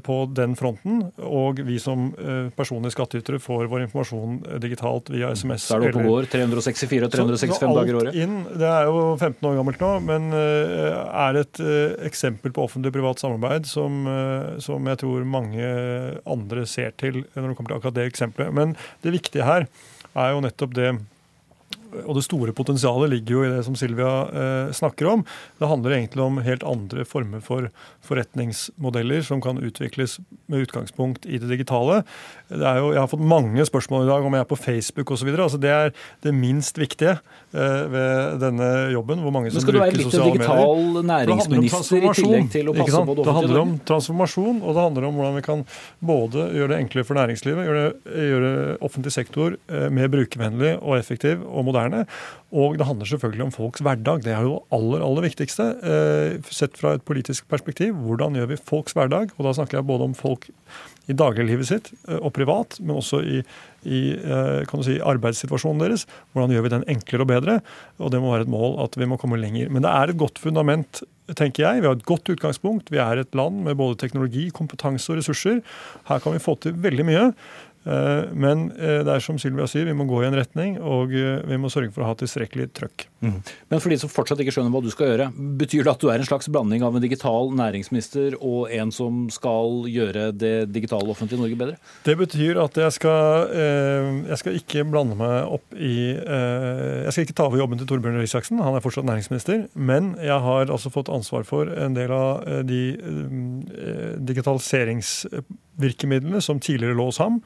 [0.03, 1.01] på den fronten.
[1.23, 2.09] Og vi som
[2.55, 5.65] personlige skattytere får vår informasjon digitalt via SMS.
[5.67, 8.19] Så er det oppe og går 364 og 365 dager i året?
[8.21, 11.61] Inn, det er jo 15 år gammelt nå, men er et
[12.07, 14.07] eksempel på offentlig-privat samarbeid som,
[14.63, 15.73] som jeg tror mange
[16.23, 18.55] andre ser til når det kommer til akkurat det eksempelet.
[18.55, 19.67] Men det viktige her
[20.17, 20.91] er jo nettopp det
[22.05, 25.25] og det store potensialet ligger jo i det som Silvia eh, snakker om.
[25.59, 27.69] Det handler egentlig om helt andre former for
[28.07, 30.17] forretningsmodeller som kan utvikles
[30.47, 32.03] med utgangspunkt i det digitale.
[32.47, 35.31] Det jo, jeg har fått mange spørsmål i dag om jeg er på Facebook osv.
[35.35, 35.93] Altså det er
[36.23, 39.21] det minst viktige eh, ved denne jobben.
[39.23, 40.07] hvor mange som bruker sosiale medier.
[40.07, 43.27] Skal du være litt digital næringsminister i tillegg til å passe på det?
[43.27, 45.65] Det handler om transformasjon, og det handler om hvordan vi kan
[45.99, 47.85] både gjøre det enklere for næringslivet, gjøre,
[48.31, 48.51] gjøre
[48.85, 52.05] offentlig sektor eh, mer brukervennlig og effektiv og moderne moderne.
[52.51, 54.23] Og det handler selvfølgelig om folks hverdag.
[54.23, 55.65] Det er jo aller, aller viktigste.
[55.83, 59.33] Eh, sett fra et politisk perspektiv, hvordan gjør vi folks hverdag?
[59.37, 60.47] Og da snakker jeg både om folk
[61.07, 63.41] i dagliglivet sitt eh, og privat, men også i,
[63.87, 66.07] i eh, si, arbeidssituasjonen deres.
[66.31, 67.59] Hvordan gjør vi den enklere og bedre?
[67.99, 69.71] Og det må være et mål at vi må komme lenger.
[69.71, 71.03] Men det er et godt fundament
[71.35, 71.81] tenker jeg.
[71.81, 72.91] Vi har et godt utgangspunkt.
[72.93, 75.59] Vi er et land med både teknologi, kompetanse og ressurser.
[76.07, 77.25] Her kan vi få til veldig mye.
[77.87, 81.13] Eh, men eh, det er som Sylvia sier, vi må gå i en retning, og
[81.15, 83.05] eh, vi må sørge for å ha tilstrekkelig trøkk.
[83.23, 83.37] Mm.
[83.71, 85.29] Men for de som fortsatt ikke skjønner hva du skal gjøre,
[85.59, 89.25] betyr det at du er en slags blanding av en digital næringsminister og en som
[89.33, 91.77] skal gjøre det digitale offentlige Norge bedre?
[92.05, 93.53] Det betyr at jeg skal,
[94.27, 98.19] jeg skal ikke blande meg opp i Jeg skal ikke ta over jobben til Torbjørn
[98.19, 99.67] Røe Isaksen, han er fortsatt næringsminister.
[99.73, 102.81] Men jeg har altså fått ansvar for en del av de
[104.27, 105.23] digitaliserings
[105.81, 107.41] virkemidlene som tidligere lå hos ham.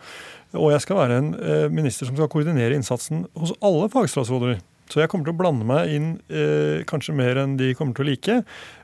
[0.58, 4.60] Og jeg skal være en eh, minister som skal koordinere innsatsen hos alle fagstatsråder.
[4.92, 8.04] Så jeg kommer til å blande meg inn eh, kanskje mer enn de kommer til
[8.04, 8.42] å like,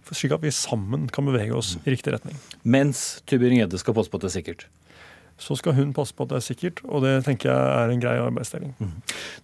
[0.07, 2.37] slik at vi sammen kan bevege oss i riktig retning.
[2.63, 4.67] Mens Tybring-Gjedde skal passe på at det er sikkert?
[5.37, 8.01] Så skal hun passe på at det er sikkert, og det tenker jeg er en
[8.01, 8.73] grei arbeidsdeling.
[8.81, 8.95] Mm.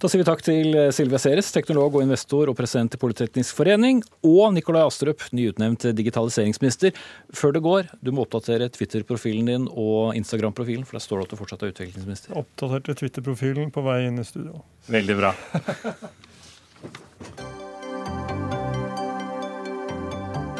[0.01, 4.01] Da sier vi takk til Silvia Seres, teknolog og investor og president i Politeknisk forening,
[4.25, 6.97] og Nikolai Astrup, nyutnevnt digitaliseringsminister.
[7.33, 11.35] Før det går, du må oppdatere Twitter-profilen din og Instagram-profilen, for der står det at
[11.35, 12.35] du fortsatt er utviklingsminister.
[12.41, 14.63] Oppdaterte Twitter-profilen på vei inn i studio.
[14.89, 15.35] Veldig bra.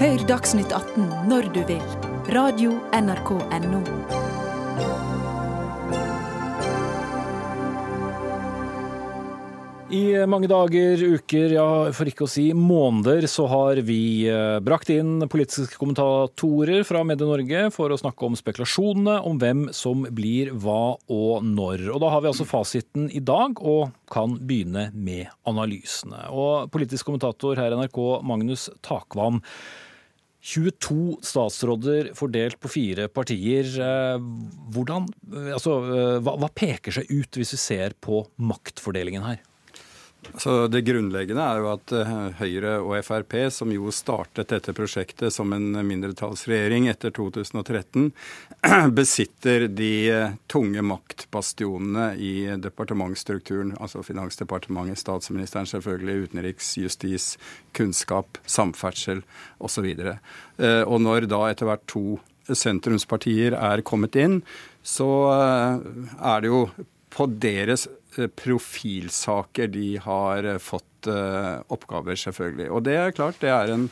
[0.04, 1.86] Hør Dagsnytt 18 når du vil.
[2.34, 4.23] Radio NRK Radio.nrk.no.
[9.94, 14.90] I mange dager, uker, ja for ikke å si måneder, så har vi eh, brakt
[14.90, 20.96] inn politiske kommentatorer fra Medie-Norge for å snakke om spekulasjonene om hvem som blir hva
[20.98, 21.86] og når.
[21.94, 26.26] Og da har vi altså fasiten i dag, og kan begynne med analysene.
[26.34, 29.44] Og politisk kommentator her i NRK, Magnus Takvam.
[30.44, 33.70] 22 statsråder fordelt på fire partier.
[33.78, 34.28] Eh,
[34.74, 35.06] hvordan,
[35.54, 39.44] altså, eh, hva, hva peker seg ut hvis vi ser på maktfordelingen her?
[40.38, 45.34] Så Det grunnleggende er jo at eh, Høyre og Frp, som jo startet dette prosjektet
[45.34, 48.10] som en mindretallsregjering etter 2013,
[49.00, 53.76] besitter de eh, tunge maktbastionene i departementsstrukturen.
[53.80, 57.34] Altså Finansdepartementet, statsministeren selvfølgelig, utenriks, justis,
[57.78, 59.24] kunnskap, samferdsel
[59.64, 59.90] osv.
[59.94, 60.14] Og,
[60.60, 64.42] eh, og når da etter hvert to sentrumspartier er kommet inn,
[64.84, 66.66] så er det jo
[67.14, 67.86] på deres
[68.40, 72.70] profilsaker de har eh, fått eh, oppgaver, selvfølgelig.
[72.72, 73.90] Og det er klart, det er en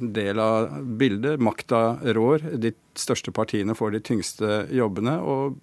[0.00, 1.42] del av bildet.
[1.44, 2.46] Makta rår.
[2.56, 5.18] De største partiene får de tyngste jobbene.
[5.20, 5.58] og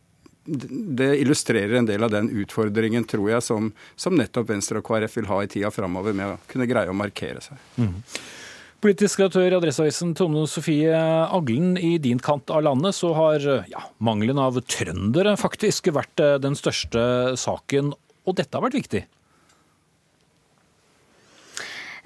[0.47, 5.17] det illustrerer en del av den utfordringen, tror jeg, som, som nettopp Venstre og KrF
[5.19, 7.65] vil ha i tida framover med å kunne greie å markere seg.
[7.75, 7.97] Mm.
[8.77, 13.81] Politisk redaktør i Adresseavisen Tone Sofie Aglen, i din kant av landet så har ja,
[13.97, 17.01] mangelen av trøndere faktisk vært eh, den største
[17.41, 17.95] saken,
[18.27, 19.01] og dette har vært viktig?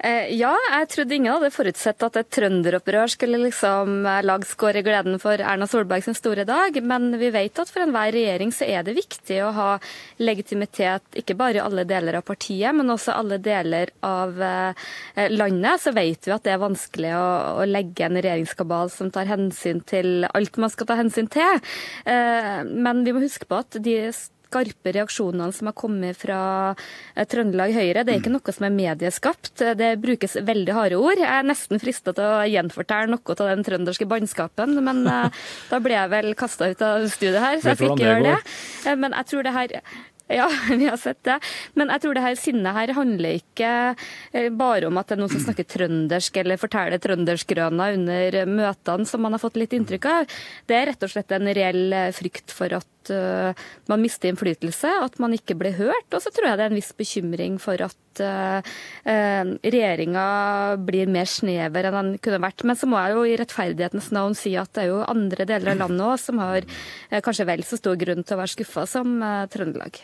[0.02, 4.80] Eh, ja, jeg trodde ingen hadde forutsett at et trønderopprør skulle liksom eh, lage skår
[4.80, 8.50] i gleden for Erna Solberg sin store dag, men vi vet at for enhver regjering
[8.50, 9.68] så er det viktig å ha
[10.18, 14.82] legitimitet ikke bare i alle deler av partiet, men også alle deler av eh,
[15.30, 15.86] landet.
[15.86, 17.24] Så vet vi at det er vanskelig å,
[17.62, 21.62] å legge en regjeringskabal som tar hensyn til alt man skal ta hensyn til.
[22.04, 23.96] Men vi må huske på at de
[24.52, 26.40] skarpe reaksjonene som har kommet fra
[27.16, 28.04] eh, Trøndelag Høyre.
[28.04, 29.64] Det er ikke noe som er medieskapt.
[29.78, 31.20] Det brukes veldig harde ord.
[31.22, 35.42] Jeg er nesten frista til å gjenfortelle noe av den trønderske bannskapen, men eh,
[35.72, 38.38] da ble jeg vel kasta ut av studiet her, så jeg skal ikke gjøre det.
[38.86, 39.78] Eh, men jeg tror det her
[40.38, 41.38] ja, vi har sett det.
[41.78, 43.72] Men jeg tror det her sinnet her handler ikke
[44.56, 49.24] bare om at det er noen som snakker trøndersk eller forteller trønderskrøna under møtene, som
[49.24, 50.38] man har fått litt inntrykk av.
[50.68, 53.52] Det er rett og slett en reell frykt for at uh,
[53.90, 56.08] man mister innflytelse, at man ikke blir hørt.
[56.12, 58.60] Og så tror jeg det er en viss bekymring for at uh,
[59.06, 60.26] uh, regjeringa
[60.84, 62.64] blir mer snever enn den kunne vært.
[62.68, 65.72] Men så må jeg jo i rettferdighetens navn si at det er jo andre deler
[65.74, 66.66] av landet òg som har
[67.24, 69.14] kanskje vel så stor grunn til å være skuffa som
[69.52, 70.02] Trøndelag.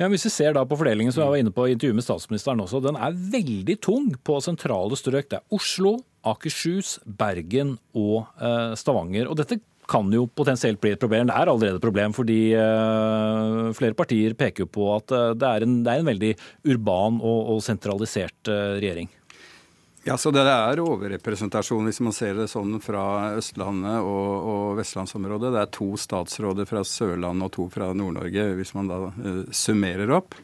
[0.00, 2.06] Ja, hvis vi ser da på fordelingen som jeg var inne på i intervjuet med
[2.06, 5.30] statsministeren også, den er veldig tung på sentrale strøk.
[5.30, 8.26] Det er Oslo, Akershus, Bergen og
[8.80, 9.30] Stavanger.
[9.30, 11.28] Og dette kan jo potensielt bli et problem.
[11.28, 15.50] Det er allerede et problem, fordi uh, flere partier peker jo på at uh, det,
[15.50, 16.32] er en, det, er en, veldig
[16.74, 19.10] urban og, og sentralisert uh, regjering.
[20.04, 25.52] Ja, så Det er overrepresentasjon hvis man ser det sånn fra Østlandet og, og vestlandsområdet.
[25.54, 28.98] Det er to statsråder fra Sørlandet og to fra Nord-Norge, hvis man da
[29.48, 30.36] summerer opp.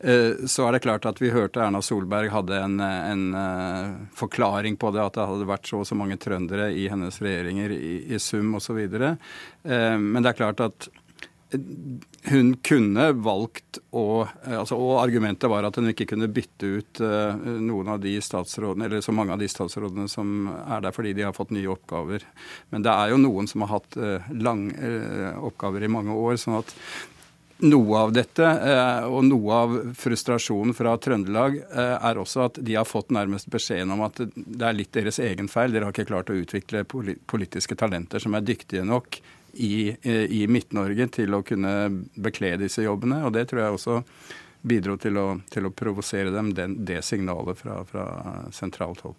[0.00, 4.76] Eh, så er det klart at vi hørte Erna Solberg hadde en, en uh, forklaring
[4.76, 7.96] på det, at det hadde vært så og så mange trøndere i hennes regjeringer i,
[8.12, 8.82] i sum osv.
[8.84, 10.88] Eh, men det er klart at
[12.26, 17.92] hun kunne valgt å altså, Og argumentet var at hun ikke kunne bytte ut noen
[17.94, 21.36] av de statsrådene, eller så mange av de statsrådene som er der fordi de har
[21.38, 22.26] fått nye oppgaver.
[22.74, 23.98] Men det er jo noen som har hatt
[24.34, 24.90] lange
[25.38, 26.34] oppgaver i mange år.
[26.42, 26.74] sånn at
[27.58, 32.76] noe av dette, eh, og noe av frustrasjonen fra Trøndelag, eh, er også at de
[32.76, 35.72] har fått nærmest beskjeden om at det er litt deres egen feil.
[35.72, 39.20] Dere har ikke klart å utvikle politiske talenter som er dyktige nok
[39.56, 43.22] i, i Midt-Norge til å kunne bekle disse jobbene.
[43.24, 44.02] Og det tror jeg også
[44.66, 48.06] bidro til å, til å provosere dem, den, det signalet fra, fra
[48.52, 49.16] sentralt hold.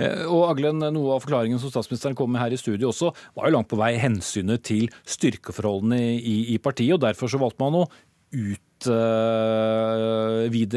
[0.00, 3.48] Eh, og Aglen, Noe av forklaringen som statsministeren kom med her i studio også, var
[3.48, 6.94] jo langt på vei hensynet til styrkeforholdene i, i partiet.
[6.96, 7.88] og Derfor så valgte man å
[8.30, 8.94] utvide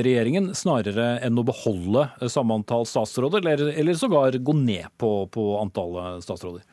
[0.06, 5.44] regjeringen, snarere enn å beholde samme antall statsråder, eller, eller sågar gå ned på, på
[5.62, 6.64] antallet statsråder.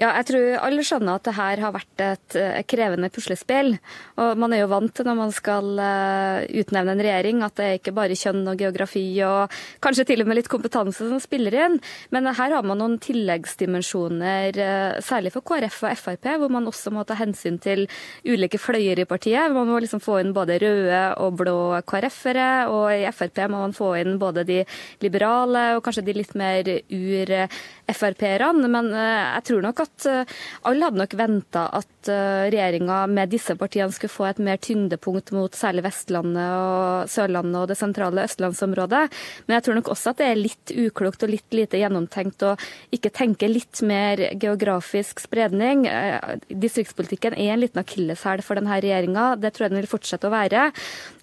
[0.00, 3.74] Ja, jeg tror alle skjønner at det her har vært et, et krevende puslespill.
[4.16, 7.66] Og man er jo vant til når man skal uh, utnevne en regjering, at det
[7.66, 9.52] er ikke bare kjønn og geografi og
[9.84, 11.76] kanskje til og med litt kompetanse som spiller inn.
[12.16, 16.94] Men her har man noen tilleggsdimensjoner, uh, særlig for KrF og Frp, hvor man også
[16.96, 17.84] må ta hensyn til
[18.24, 19.52] ulike fløyer i partiet.
[19.52, 21.58] Man må liksom få inn både røde og blå
[21.92, 24.62] KrF-ere, og i Frp må man få inn både de
[25.04, 28.74] liberale og kanskje de litt mer ur-Frp-erne.
[28.80, 30.24] Men jeg tror nok at eh,
[30.68, 35.32] alle hadde nok venta at eh, regjeringa med disse partiene skulle få et mer tyngdepunkt
[35.36, 39.02] mot særlig Vestlandet og Sørlandet og det sentrale østlandsområdet.
[39.46, 42.54] Men jeg tror nok også at det er litt uklokt og litt lite gjennomtenkt å
[42.94, 45.86] ikke tenke litt mer geografisk spredning.
[45.90, 49.34] Eh, distriktspolitikken er en liten akilleshæl for denne regjeringa.
[49.40, 50.70] Det tror jeg den vil fortsette å være.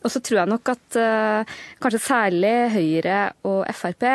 [0.08, 0.98] Og så tror jeg nok at
[1.84, 4.06] kanskje særlig Høyre og Frp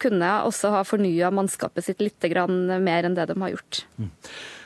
[0.00, 3.84] kunne også ha fornya mannskapet sitt litt mer enn det de har gjort.
[4.00, 4.10] Mm.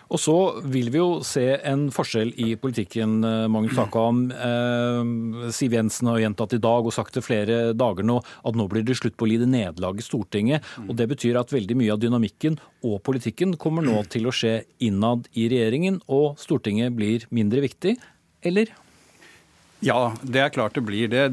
[0.07, 0.35] Og så
[0.71, 3.19] vil vi jo se en forskjell i politikken,
[3.51, 8.07] Mange Magnus om Eh, Siv Jensen har gjentatt i dag og sagt det flere dager
[8.07, 10.63] nå at nå blir det slutt på å lide nederlag i Stortinget.
[10.87, 14.65] Og Det betyr at veldig mye av dynamikken og politikken kommer nå til å skje
[14.79, 17.97] innad i regjeringen, og Stortinget blir mindre viktig,
[18.47, 18.71] eller?
[19.85, 21.27] Ja, det er klart det blir det.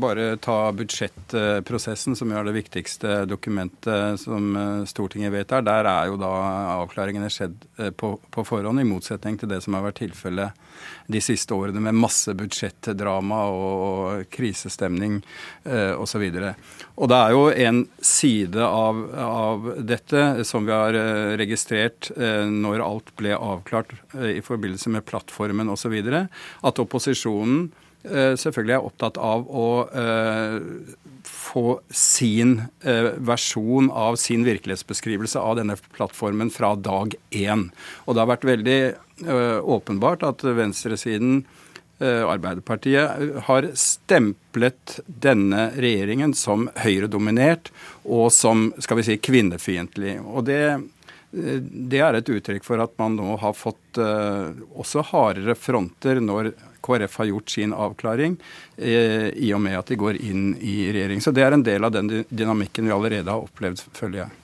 [0.00, 5.66] Bare ta budsjettprosessen, som er det viktigste dokumentet som eh, Stortinget vedtar.
[5.66, 6.32] Der er jo da
[6.78, 10.67] avklaringene skjedd eh, på, på forhånd, i motsetning til det som har vært tilfellet
[11.06, 15.18] de siste årene med masse budsjettdrama og krisestemning
[15.64, 16.26] eh, osv.
[16.98, 20.96] Og det er jo en side av, av, dette som vi har
[21.38, 27.68] registrert når alt ble avklart i forbindelse med plattformen osv., at opposisjonen
[28.06, 30.58] Eh, selvfølgelig er opptatt av å eh,
[31.28, 37.68] få sin eh, versjon av sin virkelighetsbeskrivelse av denne plattformen fra dag én.
[38.06, 38.80] Og det har vært veldig
[39.18, 41.40] åpenbart at venstresiden
[41.98, 47.72] Arbeiderpartiet har stemplet denne regjeringen som høyredominert
[48.06, 50.20] og som skal vi si, kvinnefiendtlig.
[50.22, 50.60] Og det,
[51.30, 57.16] det, er et uttrykk for at man nå har fått også hardere fronter når KrF
[57.16, 58.36] har gjort sin avklaring
[58.76, 61.20] eh, i og med at de går inn i regjering.
[61.20, 64.36] Så det er en del av den dynamikken vi allerede har opplevd, føler jeg.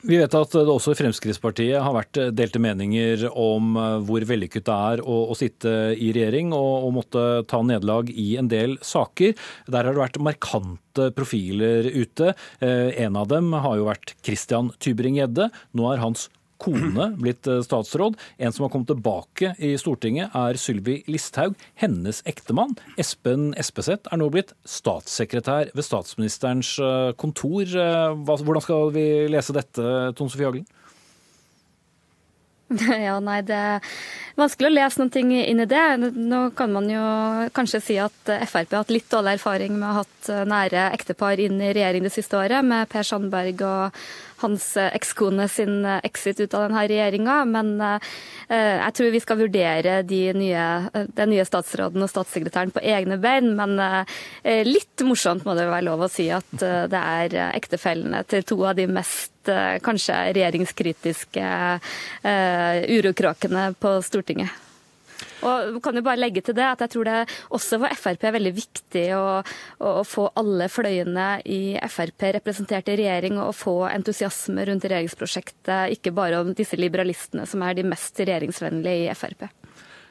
[0.00, 4.64] Vi vet at det også i Fremskrittspartiet har vært delte meninger om eh, hvor vellykket
[4.64, 8.78] det er å, å sitte i regjering og, og, måtte ta nederlag i en del
[8.80, 9.34] saker.
[9.68, 12.32] Der har det vært markante profiler ute.
[12.64, 15.50] Eh, en av dem har jo vært Christian Tybring-Gjedde.
[15.76, 16.30] Nå er hans
[16.60, 18.18] kone blitt eh, statsråd.
[18.38, 21.56] En som har kommet tilbake i Stortinget, er Sylvi Listhaug.
[21.80, 27.64] Hennes ektemann, Espen Espeseth, er nå blitt statssekretær ved statsministerens eh, kontor.
[27.64, 29.86] Eh, hvordan skal vi lese dette,
[30.18, 30.68] Tone Sofie Haglen?
[33.00, 33.86] Ja, nei, det er
[34.38, 35.82] vanskelig å lese ting inn i det.
[36.14, 37.02] Nå kan man jo
[37.56, 41.42] kanskje si at Frp har hatt litt dårlig erfaring med å ha hatt nære ektepar
[41.42, 43.98] inn i regjering det siste året, med Per Sandberg og
[44.42, 47.36] hans eh, ekskone sin eh, exit ut av denne regjeringa.
[47.48, 48.12] Men eh,
[48.50, 50.66] jeg tror vi skal vurdere de nye,
[51.16, 53.52] den nye statsråden og statssekretæren på egne bein.
[53.58, 53.76] Men
[54.66, 58.78] litt morsomt må det være lov å si at det er ektefellene til to av
[58.78, 59.52] de mest
[59.84, 61.52] kanskje regjeringskritiske
[62.96, 64.69] urokråkene på Stortinget.
[65.46, 67.18] Og kan jo bare legge til det at jeg tror det
[67.56, 69.24] også for Frp er veldig viktig å,
[69.80, 76.14] å få alle fløyene i Frp representert i regjering og få entusiasme rundt regjeringsprosjektet, ikke
[76.16, 79.48] bare om disse liberalistene som er de mest regjeringsvennlige i Frp.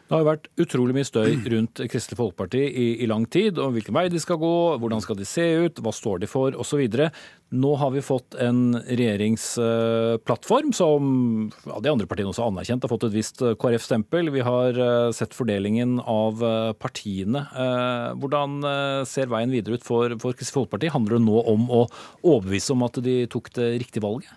[0.09, 3.75] Det har jo vært utrolig mye støy rundt Kristelig Folkeparti i, i, lang tid, om
[3.75, 6.81] hvilken vei de skal gå, hvordan skal de se ut, hva står de for osv.
[7.53, 11.13] Nå har vi fått en regjeringsplattform som
[11.61, 14.33] ja, de andre partiene også har anerkjent har fått et visst eh, KrF-stempel.
[14.33, 17.45] Vi har eh, sett fordelingen av eh, partiene.
[18.17, 18.59] Hvordan
[19.05, 20.89] ser veien videre ut for, for Kristelig Folkeparti?
[20.97, 21.85] Handler det nå om å
[22.23, 24.33] overbevise om at de tok det riktige valget?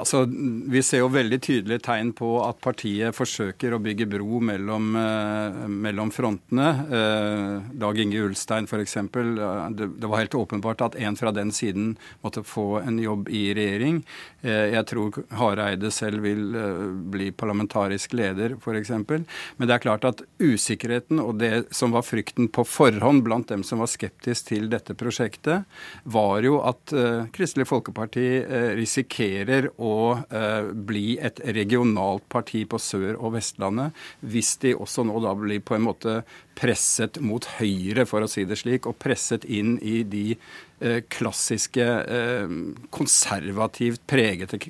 [0.00, 0.24] Altså,
[0.70, 5.58] vi ser jo veldig tydelige tegn på at partiet forsøker å bygge bro mellom, eh,
[5.68, 6.68] mellom frontene.
[6.98, 8.96] Eh, Dag Inge Ulstein f.eks.
[9.12, 13.54] Det, det var helt åpenbart at en fra den siden måtte få en jobb i
[13.56, 14.02] regjering.
[14.42, 16.84] Eh, jeg tror Hareide selv vil eh,
[17.16, 18.92] bli parlamentarisk leder f.eks.
[18.96, 23.64] Men det er klart at usikkerheten og det som var frykten på forhånd blant dem
[23.66, 25.66] som var skeptisk til dette prosjektet,
[26.04, 29.85] var jo at eh, Kristelig Folkeparti eh, risikerer å
[30.30, 35.62] eh, bli et regionalt parti på Sør- og Vestlandet, hvis de også nå da blir
[35.64, 36.16] på en måte
[36.56, 41.84] presset mot høyre, for å si det slik, og presset inn i de eh, klassiske
[41.84, 42.56] eh,
[42.94, 44.60] konservativt pregete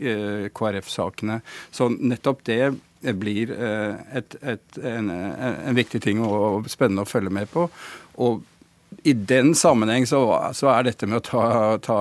[0.55, 1.41] KrF-sakene.
[1.71, 2.61] Så nettopp det
[3.17, 7.69] blir et, et, en, en, viktig ting og spennende å følge med på.
[8.25, 8.41] Og
[9.03, 10.21] i den sammenheng så,
[10.57, 11.45] så, er dette med å ta,
[11.83, 11.99] ta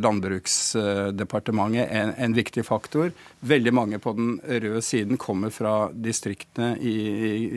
[0.00, 3.12] Landbruksdepartementet en, en, viktig faktor.
[3.40, 6.96] Veldig mange på den røde siden kommer fra distriktene i,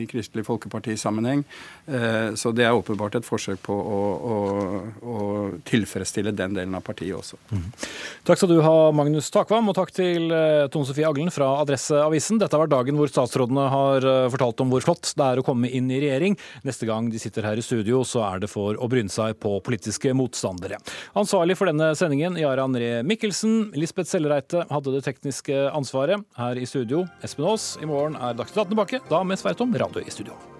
[0.02, 1.42] i Kristelig Folkeparti-sammenheng.
[1.86, 4.36] Eh, så det er åpenbart et forsøk på å, å,
[5.04, 5.16] å,
[5.68, 7.36] tilfredsstille den delen av partiet også.
[7.52, 7.66] Mm.
[8.24, 12.40] Takk skal du ha, Magnus Takvam, og takk til eh, Tone Sofie Aglen fra Adresseavisen.
[12.40, 15.68] Dette var dagen hvor statsrådene har eh, fortalt om hvor flott det er å komme
[15.68, 16.38] inn i regjering.
[16.64, 19.58] Neste gang de sitter her i studio, så er det for å bryne seg på
[19.68, 20.80] politiske motstandere.
[21.12, 23.74] Ansvarlig for denne sendingen, Jarand Ree Mikkelsen.
[23.76, 26.24] Lisbeth Sellereite hadde det tekniske ansvaret.
[26.38, 27.74] Her i studio, Espen Aas.
[27.82, 30.53] I morgen er Dagsnytt 18 tilbake, da med Svertom Radio i studio.